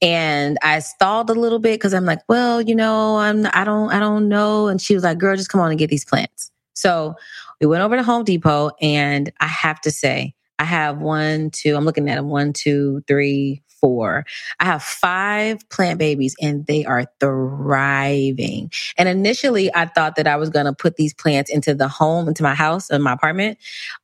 [0.00, 3.90] And I stalled a little bit because I'm like, well, you know, I'm, I don't,
[3.90, 4.68] I don't know.
[4.68, 6.50] And she was like, girl, just come on and get these plants.
[6.78, 7.16] So
[7.60, 11.76] we went over to Home Depot and I have to say, I have one, two,
[11.76, 14.24] I'm looking at them, one, two, three, four.
[14.60, 18.70] I have five plant babies and they are thriving.
[18.96, 22.28] And initially I thought that I was going to put these plants into the home,
[22.28, 23.58] into my house and my apartment.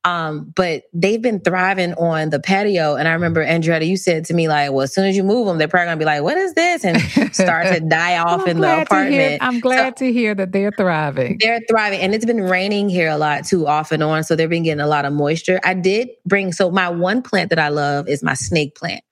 [0.05, 2.97] Um, but they've been thriving on the patio.
[2.97, 5.47] And I remember Andretta, you said to me like, well, as soon as you move
[5.47, 6.85] them, they're probably going to be like, what is this?
[6.85, 7.01] And
[7.35, 9.43] start to die off I'm in the to hear- apartment.
[9.43, 11.39] I'm glad to hear that they're thriving.
[11.41, 12.01] They're thriving.
[12.01, 14.25] And it's been raining here a lot too, off and on.
[14.25, 15.61] So they've been getting a lot of moisture.
[15.65, 19.03] I did bring, so my one plant that I love is my snake plant.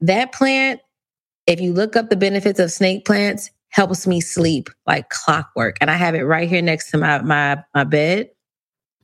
[0.00, 0.80] That plant,
[1.46, 5.76] if you look up the benefits of snake plants, helps me sleep like clockwork.
[5.80, 8.30] And I have it right here next to my my, my bed.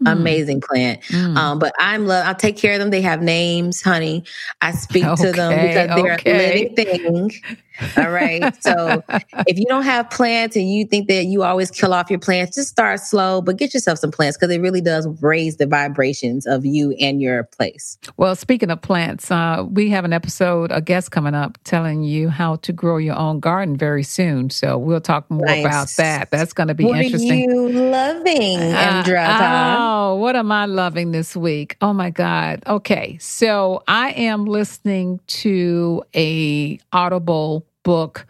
[0.06, 1.00] Amazing plant.
[1.04, 1.36] Mm.
[1.36, 2.26] Um, but I'm love.
[2.26, 2.90] I'll take care of them.
[2.90, 4.24] They have names, honey.
[4.60, 6.32] I speak to them because they're okay.
[6.32, 7.56] a living thing.
[7.96, 8.54] All right.
[8.62, 9.02] So
[9.46, 12.56] if you don't have plants and you think that you always kill off your plants,
[12.56, 16.46] just start slow, but get yourself some plants because it really does raise the vibrations
[16.46, 17.98] of you and your place.
[18.16, 22.28] Well, speaking of plants, uh, we have an episode, a guest coming up telling you
[22.28, 24.50] how to grow your own garden very soon.
[24.50, 25.64] So we'll talk more nice.
[25.64, 26.30] about that.
[26.30, 27.50] That's going to be what interesting.
[27.50, 29.22] What are you loving, Andra?
[29.22, 31.76] Uh, oh, what am I loving this week?
[31.80, 32.62] Oh my God.
[32.66, 33.18] Okay.
[33.20, 38.26] So I am listening to a Audible book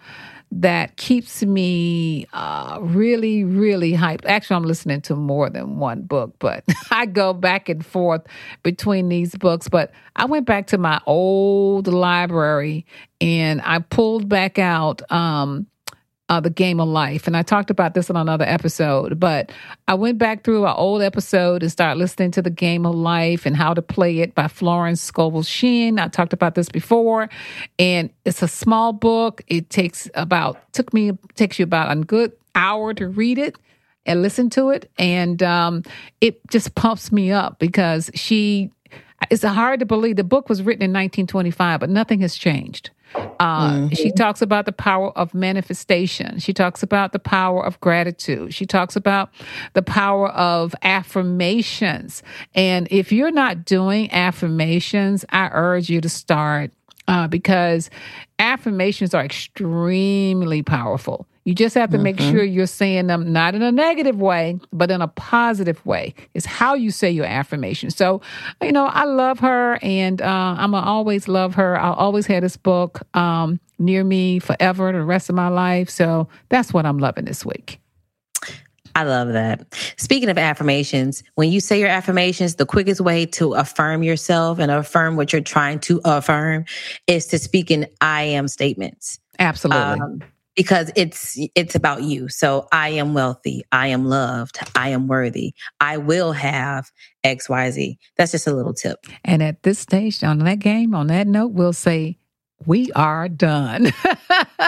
[0.60, 4.24] that keeps me uh, really, really hyped.
[4.24, 8.22] Actually, I'm listening to more than one book, but I go back and forth
[8.62, 9.68] between these books.
[9.68, 12.86] But I went back to my old library
[13.20, 15.66] and I pulled back out um,
[16.28, 17.26] uh, the game of life.
[17.26, 19.52] And I talked about this in another episode, but
[19.88, 23.44] I went back through our old episode and started listening to the game of life
[23.44, 25.98] and how to play it by Florence Scovel Shinn.
[25.98, 27.28] I talked about this before,
[27.78, 29.42] and it's a small book.
[29.48, 33.56] It takes about took me takes you about a good hour to read it
[34.06, 35.82] and listen to it, and um,
[36.20, 38.70] it just pumps me up because she.
[39.30, 42.90] It's hard to believe the book was written in 1925, but nothing has changed.
[43.38, 43.94] Uh, mm-hmm.
[43.94, 46.38] She talks about the power of manifestation.
[46.38, 48.54] She talks about the power of gratitude.
[48.54, 49.30] She talks about
[49.74, 52.22] the power of affirmations.
[52.54, 56.72] And if you're not doing affirmations, I urge you to start
[57.06, 57.90] uh, because
[58.38, 61.26] affirmations are extremely powerful.
[61.44, 62.30] You just have to make mm-hmm.
[62.30, 66.14] sure you're saying them not in a negative way, but in a positive way.
[66.32, 67.90] Is how you say your affirmation.
[67.90, 68.22] So,
[68.62, 71.78] you know, I love her, and uh, I'm gonna always love her.
[71.78, 75.90] I'll always have this book um, near me forever, the rest of my life.
[75.90, 77.78] So that's what I'm loving this week.
[78.96, 79.74] I love that.
[79.96, 84.70] Speaking of affirmations, when you say your affirmations, the quickest way to affirm yourself and
[84.70, 86.64] affirm what you're trying to affirm
[87.06, 89.18] is to speak in I am statements.
[89.40, 90.00] Absolutely.
[90.00, 90.22] Um,
[90.54, 92.28] because it's it's about you.
[92.28, 95.54] So I am wealthy, I am loved, I am worthy.
[95.80, 96.90] I will have
[97.24, 97.96] XYZ.
[98.16, 99.06] That's just a little tip.
[99.24, 102.18] And at this stage on that game, on that note, we'll say
[102.66, 103.92] we are done.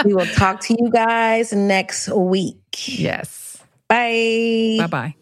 [0.04, 2.58] we will talk to you guys next week.
[2.86, 3.58] Yes.
[3.88, 4.76] Bye.
[4.80, 5.14] Bye-bye.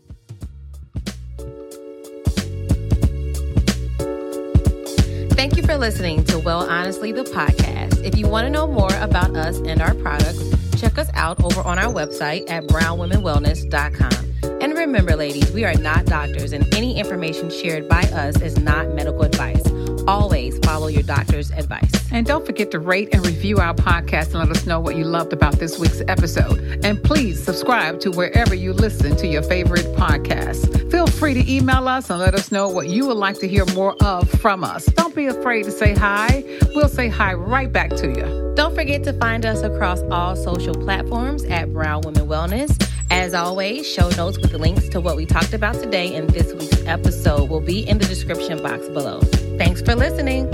[5.35, 8.03] Thank you for listening to Well Honestly, the podcast.
[8.03, 11.61] If you want to know more about us and our products, check us out over
[11.63, 14.34] on our website at brownwomenwellness.com.
[14.61, 18.95] And remember, ladies, we are not doctors, and any information shared by us is not
[18.95, 19.63] medical advice.
[20.07, 21.91] Always follow your doctor's advice.
[22.13, 25.05] And don't forget to rate and review our podcast and let us know what you
[25.05, 26.59] loved about this week's episode.
[26.85, 30.91] And please subscribe to wherever you listen to your favorite podcasts.
[30.91, 33.65] Feel free to email us and let us know what you would like to hear
[33.75, 34.85] more of from us.
[34.87, 36.45] Don't be afraid to say hi.
[36.75, 38.53] We'll say hi right back to you.
[38.55, 42.94] Don't forget to find us across all social platforms at Brown Women Wellness.
[43.15, 46.85] As always, show notes with links to what we talked about today in this week's
[46.85, 49.21] episode will be in the description box below.
[49.57, 50.51] Thanks for listening.